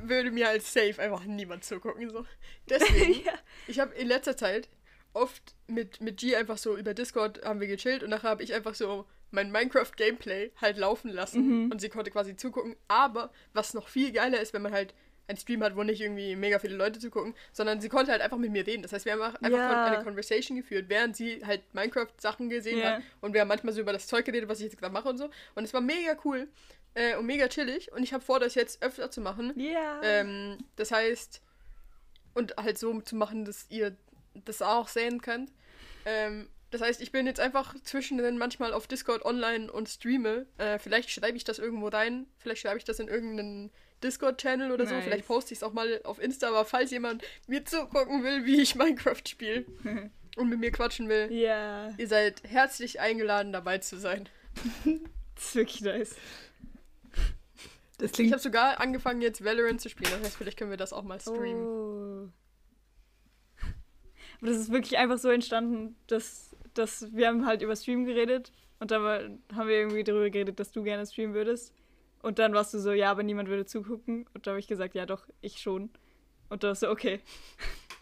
würde 0.00 0.30
mir 0.30 0.48
als 0.48 0.72
safe 0.72 1.00
einfach 1.00 1.24
niemand 1.24 1.64
zugucken. 1.64 2.10
So. 2.10 2.26
Deswegen, 2.68 3.22
ja. 3.24 3.34
ich 3.68 3.78
habe 3.78 3.94
in 3.94 4.08
letzter 4.08 4.36
Zeit 4.36 4.68
oft 5.12 5.54
mit, 5.66 6.00
mit 6.00 6.18
G 6.18 6.34
einfach 6.34 6.58
so 6.58 6.76
über 6.76 6.94
Discord 6.94 7.44
haben 7.44 7.60
wir 7.60 7.68
gechillt 7.68 8.02
und 8.02 8.10
nachher 8.10 8.30
habe 8.30 8.42
ich 8.42 8.54
einfach 8.54 8.74
so 8.74 9.06
mein 9.32 9.50
Minecraft-Gameplay 9.50 10.52
halt 10.60 10.76
laufen 10.78 11.10
lassen 11.10 11.70
und 11.72 11.80
sie 11.80 11.88
konnte 11.88 12.10
quasi 12.10 12.36
zugucken. 12.36 12.76
Aber 12.88 13.32
was 13.52 13.74
noch 13.74 13.88
viel 13.88 14.12
geiler 14.12 14.40
ist, 14.40 14.52
wenn 14.52 14.62
man 14.62 14.72
halt 14.72 14.94
einen 15.28 15.38
Stream 15.38 15.62
hat, 15.62 15.76
wo 15.76 15.82
nicht 15.84 16.00
irgendwie 16.00 16.34
mega 16.36 16.58
viele 16.58 16.76
Leute 16.76 16.98
zugucken, 16.98 17.34
sondern 17.52 17.80
sie 17.80 17.88
konnte 17.88 18.10
halt 18.12 18.20
einfach 18.20 18.36
mit 18.38 18.50
mir 18.50 18.66
reden. 18.66 18.82
Das 18.82 18.92
heißt, 18.92 19.04
wir 19.04 19.12
haben 19.12 19.22
einfach 19.22 19.40
kon- 19.42 19.60
eine 19.94 20.04
Conversation 20.04 20.56
geführt, 20.56 20.86
während 20.88 21.16
sie 21.16 21.44
halt 21.46 21.62
Minecraft-Sachen 21.74 22.48
gesehen 22.48 22.78
Ja. 22.78 22.96
hat 22.96 23.02
und 23.20 23.32
wir 23.32 23.40
haben 23.40 23.48
manchmal 23.48 23.72
so 23.72 23.80
über 23.80 23.92
das 23.92 24.06
Zeug 24.06 24.24
geredet, 24.24 24.48
was 24.48 24.58
ich 24.58 24.64
jetzt 24.64 24.78
gerade 24.78 24.92
mache 24.92 25.08
und 25.08 25.18
so. 25.18 25.30
Und 25.54 25.64
es 25.64 25.72
war 25.72 25.80
mega 25.80 26.16
cool 26.24 26.48
äh, 26.94 27.16
und 27.16 27.24
mega 27.26 27.48
chillig 27.48 27.90
und 27.92 28.02
ich 28.02 28.12
habe 28.12 28.22
vor, 28.24 28.40
das 28.40 28.54
jetzt 28.56 28.82
öfter 28.82 29.10
zu 29.10 29.20
machen. 29.20 29.52
Ja. 29.56 30.00
Ähm, 30.02 30.58
das 30.76 30.90
heißt, 30.90 31.40
und 32.34 32.56
halt 32.56 32.76
so 32.78 33.00
zu 33.00 33.14
machen, 33.16 33.44
dass 33.44 33.66
ihr 33.70 33.96
das 34.44 34.60
auch 34.60 34.88
sehen 34.88 35.22
könnt. 35.22 35.50
Ähm, 36.04 36.48
das 36.72 36.80
heißt, 36.80 37.02
ich 37.02 37.12
bin 37.12 37.26
jetzt 37.26 37.38
einfach 37.38 37.74
zwischendrin 37.82 38.38
manchmal 38.38 38.72
auf 38.72 38.86
Discord 38.86 39.26
online 39.26 39.70
und 39.70 39.90
streame. 39.90 40.46
Äh, 40.56 40.78
vielleicht 40.78 41.10
schreibe 41.10 41.36
ich 41.36 41.44
das 41.44 41.58
irgendwo 41.58 41.88
rein. 41.88 42.26
Vielleicht 42.38 42.62
schreibe 42.62 42.78
ich 42.78 42.84
das 42.84 42.98
in 42.98 43.08
irgendeinen 43.08 43.70
Discord-Channel 44.02 44.72
oder 44.72 44.86
so. 44.86 44.94
Nice. 44.94 45.04
Vielleicht 45.04 45.26
poste 45.26 45.52
ich 45.52 45.58
es 45.58 45.62
auch 45.62 45.74
mal 45.74 46.00
auf 46.04 46.18
Insta. 46.18 46.48
Aber 46.48 46.64
falls 46.64 46.90
jemand 46.90 47.22
mir 47.46 47.62
zugucken 47.66 48.24
will, 48.24 48.46
wie 48.46 48.62
ich 48.62 48.74
Minecraft 48.74 49.20
spiele 49.28 49.66
und 50.36 50.48
mit 50.48 50.60
mir 50.60 50.72
quatschen 50.72 51.10
will, 51.10 51.30
ja. 51.30 51.90
ihr 51.98 52.08
seid 52.08 52.42
herzlich 52.44 53.00
eingeladen, 53.00 53.52
dabei 53.52 53.78
zu 53.78 53.98
sein. 53.98 54.28
Das 55.34 55.46
ist 55.46 55.56
wirklich 55.56 55.80
nice. 55.80 56.14
Das 57.98 58.10
Ich 58.10 58.12
klingt 58.12 58.32
habe 58.32 58.40
sogar 58.40 58.80
angefangen, 58.80 59.22
jetzt 59.22 59.42
Valorant 59.42 59.80
zu 59.80 59.88
spielen. 59.88 60.12
Das 60.12 60.22
heißt, 60.22 60.36
vielleicht 60.36 60.58
können 60.58 60.70
wir 60.70 60.76
das 60.76 60.92
auch 60.92 61.02
mal 61.02 61.18
streamen. 61.18 61.66
Oh. 61.66 62.28
Aber 64.42 64.50
das 64.50 64.60
ist 64.60 64.72
wirklich 64.72 64.98
einfach 64.98 65.18
so 65.18 65.30
entstanden, 65.30 65.96
dass, 66.08 66.51
dass 66.74 67.14
wir 67.14 67.28
haben 67.28 67.46
halt 67.46 67.62
über 67.62 67.76
Stream 67.76 68.04
geredet 68.04 68.52
und 68.82 68.90
dann 68.90 69.40
haben 69.54 69.68
wir 69.68 69.76
irgendwie 69.76 70.02
darüber 70.02 70.28
geredet, 70.28 70.58
dass 70.58 70.72
du 70.72 70.82
gerne 70.82 71.06
streamen 71.06 71.34
würdest. 71.34 71.72
Und 72.22 72.38
dann 72.38 72.52
warst 72.52 72.74
du 72.74 72.78
so, 72.78 72.92
ja, 72.92 73.10
aber 73.10 73.22
niemand 73.22 73.48
würde 73.48 73.64
zugucken. 73.64 74.26
Und 74.34 74.46
da 74.46 74.52
habe 74.52 74.60
ich 74.60 74.66
gesagt, 74.66 74.94
ja 74.94 75.06
doch, 75.06 75.26
ich 75.40 75.58
schon. 75.58 75.90
Und 76.48 76.62
du 76.62 76.68
hast 76.68 76.80
so, 76.80 76.90
okay. 76.90 77.20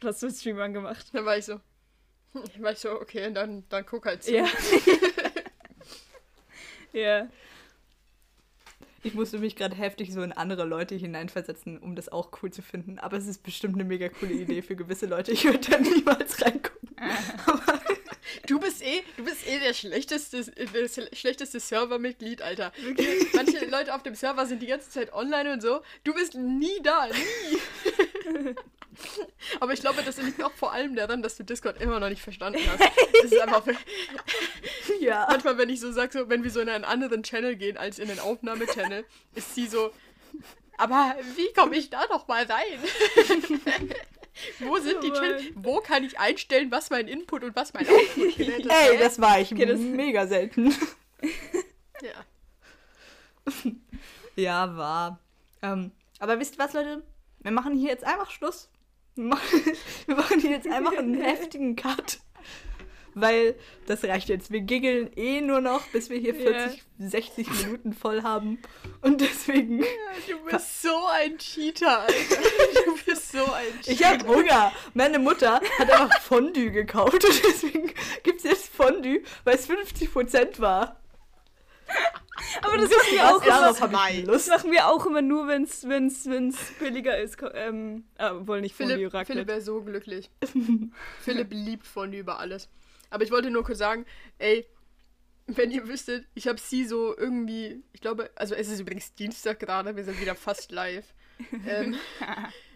Du 0.00 0.08
hast 0.08 0.22
den 0.22 0.30
Stream 0.30 0.58
angemacht. 0.58 1.08
Dann 1.12 1.26
war 1.26 1.36
ich 1.36 1.44
so, 1.44 1.60
hm, 2.32 2.42
war 2.60 2.72
ich 2.72 2.78
so, 2.78 2.90
okay, 2.92 3.30
dann, 3.30 3.64
dann 3.68 3.84
guck 3.84 4.06
halt 4.06 4.22
zu. 4.22 4.34
Ja. 4.34 4.46
ja. 6.94 7.28
Ich 9.02 9.12
musste 9.12 9.38
mich 9.38 9.56
gerade 9.56 9.76
heftig 9.76 10.14
so 10.14 10.22
in 10.22 10.32
andere 10.32 10.64
Leute 10.64 10.94
hineinversetzen, 10.94 11.76
um 11.78 11.94
das 11.94 12.08
auch 12.08 12.30
cool 12.42 12.50
zu 12.50 12.62
finden. 12.62 12.98
Aber 12.98 13.18
es 13.18 13.26
ist 13.26 13.42
bestimmt 13.42 13.74
eine 13.74 13.84
mega 13.84 14.08
coole 14.08 14.32
Idee 14.32 14.62
für 14.62 14.74
gewisse 14.74 15.04
Leute. 15.04 15.32
Ich 15.32 15.44
würde 15.44 15.58
da 15.58 15.78
niemals 15.78 16.40
reingucken. 16.40 16.88
Aber 17.44 17.80
Du 18.46 18.58
bist 18.58 18.82
eh, 18.82 19.02
du 19.16 19.24
bist 19.24 19.46
eh 19.46 19.58
der 19.58 19.74
schlechteste, 19.74 20.44
das 20.44 21.18
schlechteste 21.18 21.60
Servermitglied, 21.60 22.42
Alter. 22.42 22.72
Manche 23.34 23.64
Leute 23.66 23.94
auf 23.94 24.02
dem 24.02 24.14
Server 24.14 24.46
sind 24.46 24.60
die 24.60 24.66
ganze 24.66 24.90
Zeit 24.90 25.12
online 25.12 25.52
und 25.52 25.62
so. 25.62 25.82
Du 26.04 26.14
bist 26.14 26.34
nie 26.34 26.80
da, 26.82 27.08
nie. 27.08 28.54
Aber 29.60 29.72
ich 29.72 29.80
glaube, 29.80 30.02
das 30.02 30.18
liegt 30.18 30.42
auch 30.42 30.52
vor 30.52 30.72
allem 30.72 30.94
daran, 30.94 31.22
dass 31.22 31.36
du 31.36 31.44
Discord 31.44 31.80
immer 31.80 32.00
noch 32.00 32.08
nicht 32.08 32.22
verstanden 32.22 32.60
hast. 32.66 32.80
Das 33.22 33.32
ist 33.32 33.40
einfach. 33.40 33.64
Ja. 34.98 35.26
Manchmal, 35.28 35.58
wenn 35.58 35.68
ich 35.68 35.80
so 35.80 35.92
sage, 35.92 36.12
so, 36.12 36.28
wenn 36.30 36.42
wir 36.42 36.50
so 36.50 36.60
in 36.60 36.70
einen 36.70 36.84
anderen 36.84 37.22
Channel 37.22 37.54
gehen 37.56 37.76
als 37.76 37.98
in 37.98 38.08
den 38.08 38.18
Aufnahmechannel, 38.18 39.04
ist 39.34 39.54
sie 39.54 39.66
so. 39.66 39.92
Aber 40.78 41.16
wie 41.36 41.52
komme 41.52 41.76
ich 41.76 41.90
da 41.90 42.06
noch 42.06 42.26
mal 42.28 42.44
rein? 42.44 42.78
Wo 44.60 44.76
sind 44.78 45.02
die 45.02 45.10
Oh 45.10 45.14
Channel? 45.14 45.40
Wo 45.54 45.80
kann 45.80 46.04
ich 46.04 46.18
einstellen, 46.18 46.70
was 46.70 46.90
mein 46.90 47.08
Input 47.08 47.44
und 47.44 47.56
was 47.56 47.72
mein 47.74 47.86
Output 47.88 48.38
ist? 48.38 48.66
Ey, 48.70 48.98
das 48.98 49.20
war 49.20 49.40
ich 49.40 49.52
Okay, 49.52 49.66
das- 49.66 49.78
mega 49.80 50.26
selten. 50.26 50.74
Ja. 52.02 52.24
Ja, 54.36 54.76
war. 54.76 55.18
Ähm, 55.62 55.90
aber 56.18 56.38
wisst 56.38 56.54
ihr 56.54 56.58
was, 56.58 56.72
Leute? 56.72 57.02
Wir 57.40 57.50
machen 57.50 57.74
hier 57.74 57.90
jetzt 57.90 58.04
einfach 58.04 58.30
Schluss. 58.30 58.70
Wir 59.16 59.24
machen, 59.24 59.60
wir 60.06 60.16
machen 60.16 60.40
hier 60.40 60.50
jetzt 60.52 60.68
einfach 60.68 60.96
einen 60.96 61.20
heftigen 61.20 61.76
Cut. 61.76 62.20
Weil 63.14 63.56
das 63.86 64.04
reicht 64.04 64.28
jetzt. 64.28 64.50
Wir 64.52 64.60
giggeln 64.60 65.10
eh 65.16 65.40
nur 65.40 65.60
noch, 65.60 65.84
bis 65.88 66.10
wir 66.10 66.18
hier 66.18 66.34
Ja. 66.36 66.68
40, 66.68 66.82
60 67.00 67.50
Minuten 67.64 67.92
voll 67.92 68.22
haben. 68.22 68.58
Und 69.02 69.20
deswegen. 69.20 69.80
Du 70.28 70.38
bist 70.48 70.80
so 70.82 70.94
ein 71.12 71.36
Cheater, 71.36 72.02
Alter. 72.02 72.14
Du 72.86 72.94
bist 73.04 73.09
so 73.32 73.52
ein 73.52 73.80
Cheater. 73.82 73.90
Ich 73.90 74.04
hab 74.04 74.26
Hunger. 74.26 74.72
Meine 74.94 75.18
Mutter 75.18 75.60
hat 75.78 75.90
einfach 75.90 76.20
Fondue 76.20 76.70
gekauft 76.70 77.24
und 77.24 77.42
deswegen 77.44 77.92
gibt's 78.22 78.44
jetzt 78.44 78.74
Fondue, 78.74 79.22
weil 79.44 79.54
es 79.56 79.68
50% 79.68 80.60
war. 80.60 81.00
Aber 82.62 82.76
das 82.78 82.90
machen 82.90 83.12
wir 83.12 83.28
auch 83.28 83.40
ist 83.40 83.46
immer. 83.46 83.60
das? 83.60 83.80
Habe 83.80 83.92
machen 83.92 84.72
wir 84.72 84.86
auch 84.86 85.06
immer 85.06 85.22
nur, 85.22 85.48
wenn 85.48 85.64
es 85.64 85.88
wenn's, 85.88 86.26
wenn's 86.26 86.56
billiger 86.78 87.18
ist. 87.18 87.36
Ähm, 87.54 88.04
äh, 88.16 88.30
wohl 88.40 88.60
nicht 88.60 88.74
Fondue, 88.74 88.96
Philipp, 88.96 89.14
Raclette. 89.14 89.32
Philipp 89.32 89.48
wäre 89.48 89.60
so 89.60 89.82
glücklich. 89.82 90.30
Philipp 91.20 91.48
liebt 91.50 91.86
Fondue 91.86 92.20
über 92.20 92.38
alles. 92.38 92.68
Aber 93.10 93.24
ich 93.24 93.30
wollte 93.30 93.50
nur 93.50 93.64
kurz 93.64 93.78
sagen, 93.78 94.06
ey, 94.38 94.66
wenn 95.46 95.70
ihr 95.70 95.88
wüsstet, 95.88 96.26
ich 96.34 96.46
habe 96.46 96.60
sie 96.60 96.84
so 96.84 97.16
irgendwie, 97.16 97.82
ich 97.92 98.00
glaube, 98.00 98.30
also 98.36 98.54
es 98.54 98.68
ist 98.68 98.80
übrigens 98.80 99.14
Dienstag 99.14 99.58
gerade, 99.60 99.96
wir 99.96 100.04
sind 100.04 100.20
wieder 100.20 100.34
fast 100.34 100.70
live. 100.70 101.06
ähm, 101.66 101.96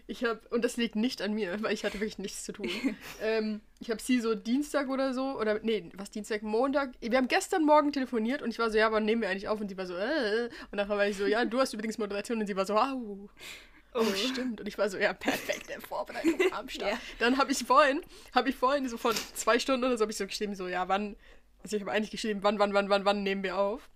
ich 0.07 0.23
habe, 0.23 0.39
und 0.49 0.63
das 0.63 0.77
liegt 0.77 0.95
nicht 0.95 1.21
an 1.21 1.33
mir, 1.33 1.61
weil 1.63 1.73
ich 1.73 1.83
hatte 1.83 1.95
wirklich 1.95 2.19
nichts 2.19 2.43
zu 2.43 2.51
tun. 2.51 2.69
ähm, 3.21 3.61
ich 3.79 3.89
habe 3.89 4.01
sie 4.01 4.19
so 4.19 4.35
Dienstag 4.35 4.89
oder 4.89 5.13
so, 5.13 5.39
oder 5.39 5.59
nee, 5.61 5.89
was 5.95 6.11
Dienstag, 6.11 6.43
Montag. 6.43 6.93
Wir 7.01 7.17
haben 7.17 7.27
gestern 7.27 7.63
Morgen 7.63 7.91
telefoniert 7.91 8.41
und 8.41 8.49
ich 8.51 8.59
war 8.59 8.69
so, 8.69 8.77
ja, 8.77 8.91
wann 8.91 9.05
nehmen 9.05 9.21
wir 9.21 9.29
eigentlich 9.29 9.47
auf? 9.47 9.59
Und 9.59 9.69
sie 9.69 9.77
war 9.77 9.87
so, 9.87 9.95
äh. 9.95 10.49
Und 10.71 10.77
nachher 10.77 10.97
war 10.97 11.07
ich 11.07 11.17
so, 11.17 11.25
ja, 11.25 11.43
du 11.45 11.59
hast 11.59 11.73
übrigens 11.73 11.97
Moderation 11.97 12.39
und 12.39 12.47
sie 12.47 12.55
war 12.55 12.65
so, 12.65 12.75
au. 12.75 13.29
Oh, 13.95 14.03
stimmt. 14.13 14.59
Und 14.59 14.67
ich 14.67 14.77
war 14.77 14.89
so, 14.89 14.97
ja, 14.97 15.13
perfekte 15.13 15.79
Vorbereitung 15.81 16.39
am 16.51 16.69
Start. 16.69 16.91
Ja. 16.91 16.99
Dann 17.19 17.37
habe 17.37 17.51
ich 17.51 17.59
vorhin, 17.59 18.01
habe 18.33 18.49
ich 18.49 18.55
vorhin 18.55 18.87
so 18.89 18.97
vor 18.97 19.13
zwei 19.33 19.57
Stunden 19.57 19.85
oder 19.85 19.97
so, 19.97 20.03
habe 20.03 20.11
ich 20.11 20.17
so 20.17 20.27
geschrieben, 20.27 20.53
so, 20.53 20.67
ja, 20.67 20.87
wann, 20.87 21.15
also 21.63 21.77
ich 21.77 21.81
habe 21.81 21.91
eigentlich 21.91 22.11
geschrieben, 22.11 22.41
wann, 22.43 22.59
wann, 22.59 22.73
wann, 22.73 22.89
wann, 22.89 23.05
wann 23.05 23.23
nehmen 23.23 23.41
wir 23.41 23.57
auf? 23.57 23.89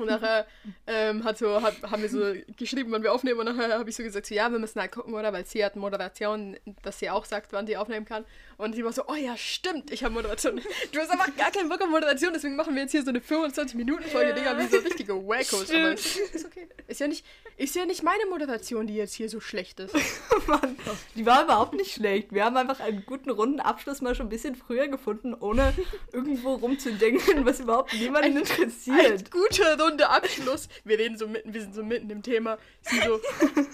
Und 0.00 0.06
nachher 0.06 0.46
ähm, 0.86 1.24
hat 1.24 1.38
so, 1.38 1.62
hat, 1.62 1.74
haben 1.82 2.02
wir 2.02 2.08
so 2.08 2.34
geschrieben, 2.56 2.90
wann 2.92 3.02
wir 3.02 3.12
aufnehmen. 3.12 3.40
Und 3.40 3.46
nachher 3.56 3.78
habe 3.78 3.88
ich 3.90 3.96
so 3.96 4.02
gesagt, 4.02 4.26
so, 4.26 4.34
ja, 4.34 4.50
wir 4.50 4.58
müssen 4.58 4.80
halt 4.80 4.92
gucken, 4.92 5.14
oder? 5.14 5.32
Weil 5.32 5.46
sie 5.46 5.64
hat 5.64 5.76
Moderation, 5.76 6.56
dass 6.82 6.98
sie 6.98 7.10
auch 7.10 7.24
sagt, 7.24 7.52
wann 7.52 7.66
sie 7.66 7.76
aufnehmen 7.76 8.06
kann. 8.06 8.24
Und 8.58 8.74
sie 8.74 8.84
war 8.84 8.92
so, 8.92 9.02
oh 9.08 9.14
ja, 9.14 9.36
stimmt, 9.36 9.90
ich 9.90 10.02
habe 10.04 10.14
Moderation. 10.14 10.60
Du 10.92 10.98
hast 11.00 11.10
einfach 11.10 11.34
gar 11.36 11.50
keinen 11.50 11.68
Bock 11.68 11.80
auf 11.82 11.88
Moderation, 11.90 12.32
deswegen 12.32 12.56
machen 12.56 12.74
wir 12.74 12.82
jetzt 12.82 12.92
hier 12.92 13.02
so 13.02 13.10
eine 13.10 13.18
25-Minuten-Folge, 13.20 14.30
Ja. 14.30 14.34
Digga, 14.34 14.58
wie 14.58 14.66
so 14.66 14.78
richtige 14.78 15.14
Wackos. 15.14 15.70
Aber 15.70 15.96
Stimmt. 15.96 15.98
ist, 15.98 16.34
ist 16.34 16.46
okay. 16.46 16.66
Ist 16.88 17.00
ja, 17.00 17.06
nicht, 17.08 17.24
ist 17.56 17.74
ja 17.74 17.84
nicht 17.84 18.02
meine 18.02 18.24
Moderation, 18.30 18.86
die 18.86 18.94
jetzt 18.94 19.14
hier 19.14 19.28
so 19.28 19.40
schlecht 19.40 19.80
ist. 19.80 19.94
Mann, 20.46 20.76
die 21.16 21.26
war 21.26 21.44
überhaupt 21.44 21.74
nicht 21.74 21.92
schlecht. 21.92 22.32
Wir 22.32 22.44
haben 22.44 22.56
einfach 22.56 22.80
einen 22.80 23.04
guten 23.04 23.30
runden 23.30 23.60
Abschluss 23.60 24.00
mal 24.00 24.14
schon 24.14 24.26
ein 24.26 24.30
bisschen 24.30 24.54
früher 24.54 24.88
gefunden, 24.88 25.34
ohne 25.34 25.74
irgendwo 26.12 26.54
rumzudenken, 26.54 27.44
was 27.44 27.60
überhaupt 27.60 27.92
niemanden 27.92 28.32
Ein 28.32 28.36
interessiert. 28.38 29.30
guter 29.30 29.76
runde 29.86 30.08
Abschluss. 30.08 30.68
Wir 30.84 30.98
reden 30.98 31.16
so 31.18 31.26
mitten, 31.28 31.52
wir 31.54 31.60
sind 31.60 31.74
so 31.74 31.82
mitten 31.82 32.10
im 32.10 32.22
Thema. 32.22 32.58
Sie 32.82 32.98
so, 33.00 33.20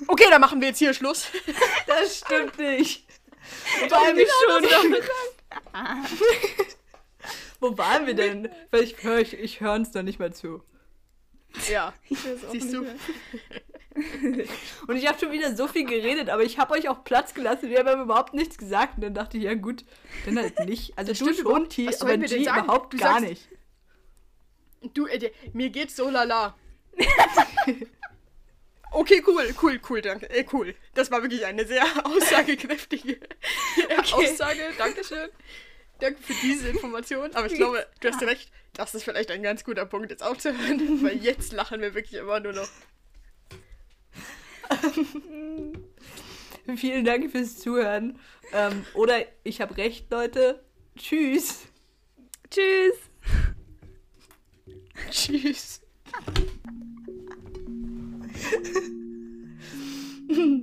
okay, 0.08 0.26
dann 0.30 0.40
machen 0.40 0.60
wir 0.60 0.68
jetzt 0.68 0.78
hier 0.78 0.94
Schluss. 0.94 1.26
Das 1.86 2.18
stimmt 2.18 2.58
nicht. 2.58 3.04
Vor 3.88 3.98
allem 3.98 4.18
schon. 4.18 4.94
Wo 7.60 7.76
waren 7.78 8.06
wir 8.06 8.14
denn? 8.14 8.48
Weil 8.70 8.82
ich 8.84 9.02
höre 9.02 9.18
ich, 9.20 9.34
ich 9.34 9.60
hör 9.60 9.74
uns 9.74 9.90
da 9.90 10.02
nicht 10.02 10.18
mal 10.18 10.32
zu. 10.32 10.62
Ja, 11.70 11.92
Ich 12.08 12.24
weiß 12.24 12.44
auch 12.46 12.52
siehst 12.52 12.66
nicht 12.66 12.76
du. 12.76 12.82
mehr. 12.82 12.94
Und 14.88 14.96
ich 14.96 15.06
habe 15.06 15.18
schon 15.18 15.32
wieder 15.32 15.54
so 15.54 15.68
viel 15.68 15.84
geredet, 15.84 16.30
aber 16.30 16.42
ich 16.44 16.58
habe 16.58 16.72
euch 16.72 16.88
auch 16.88 17.04
Platz 17.04 17.34
gelassen. 17.34 17.68
Wir 17.68 17.80
haben 17.84 18.02
überhaupt 18.02 18.32
nichts 18.32 18.56
gesagt. 18.56 18.96
Und 18.96 19.02
dann 19.04 19.12
dachte 19.14 19.36
ich, 19.36 19.44
ja 19.44 19.54
gut, 19.54 19.84
dann 20.24 20.38
halt 20.38 20.58
nicht. 20.60 20.96
Also 20.96 21.12
Das 21.12 21.18
du 21.18 21.26
stimmt 21.32 21.40
schon. 21.48 21.68
T, 21.68 21.88
aber 22.00 22.16
G 22.16 22.36
überhaupt 22.42 22.94
Du 22.94 22.96
gar 22.96 23.20
sagst- 23.20 23.28
nicht. 23.28 23.48
Du, 24.94 25.06
äh, 25.06 25.30
mir 25.52 25.70
geht's 25.70 25.96
so 25.96 26.08
lala. 26.10 26.56
Okay, 28.94 29.22
cool, 29.26 29.54
cool, 29.62 29.80
cool, 29.88 30.02
danke. 30.02 30.28
Äh, 30.28 30.44
cool. 30.52 30.74
Das 30.94 31.10
war 31.10 31.22
wirklich 31.22 31.46
eine 31.46 31.66
sehr 31.66 31.84
aussagekräftige 32.04 33.18
Aussage. 34.12 34.60
Dankeschön. 34.76 35.30
Danke 35.98 36.22
für 36.22 36.34
diese 36.34 36.68
Information. 36.68 37.34
Aber 37.34 37.46
ich 37.46 37.54
glaube, 37.54 37.86
du 38.00 38.08
hast 38.08 38.22
recht. 38.22 38.50
Das 38.74 38.94
ist 38.94 39.04
vielleicht 39.04 39.30
ein 39.30 39.42
ganz 39.42 39.64
guter 39.64 39.86
Punkt, 39.86 40.10
jetzt 40.10 40.22
aufzuhören. 40.22 41.02
Weil 41.02 41.16
jetzt 41.18 41.52
lachen 41.52 41.80
wir 41.80 41.94
wirklich 41.94 42.14
immer 42.14 42.40
nur 42.40 42.52
noch. 42.52 42.68
Vielen 46.76 47.04
Dank 47.04 47.30
fürs 47.30 47.58
Zuhören. 47.58 48.18
Ähm, 48.52 48.84
oder 48.94 49.24
ich 49.44 49.60
habe 49.60 49.76
recht, 49.76 50.10
Leute. 50.10 50.62
Tschüss. 50.96 51.62
Tschüss. 52.50 53.11
Tschüss. 55.10 55.80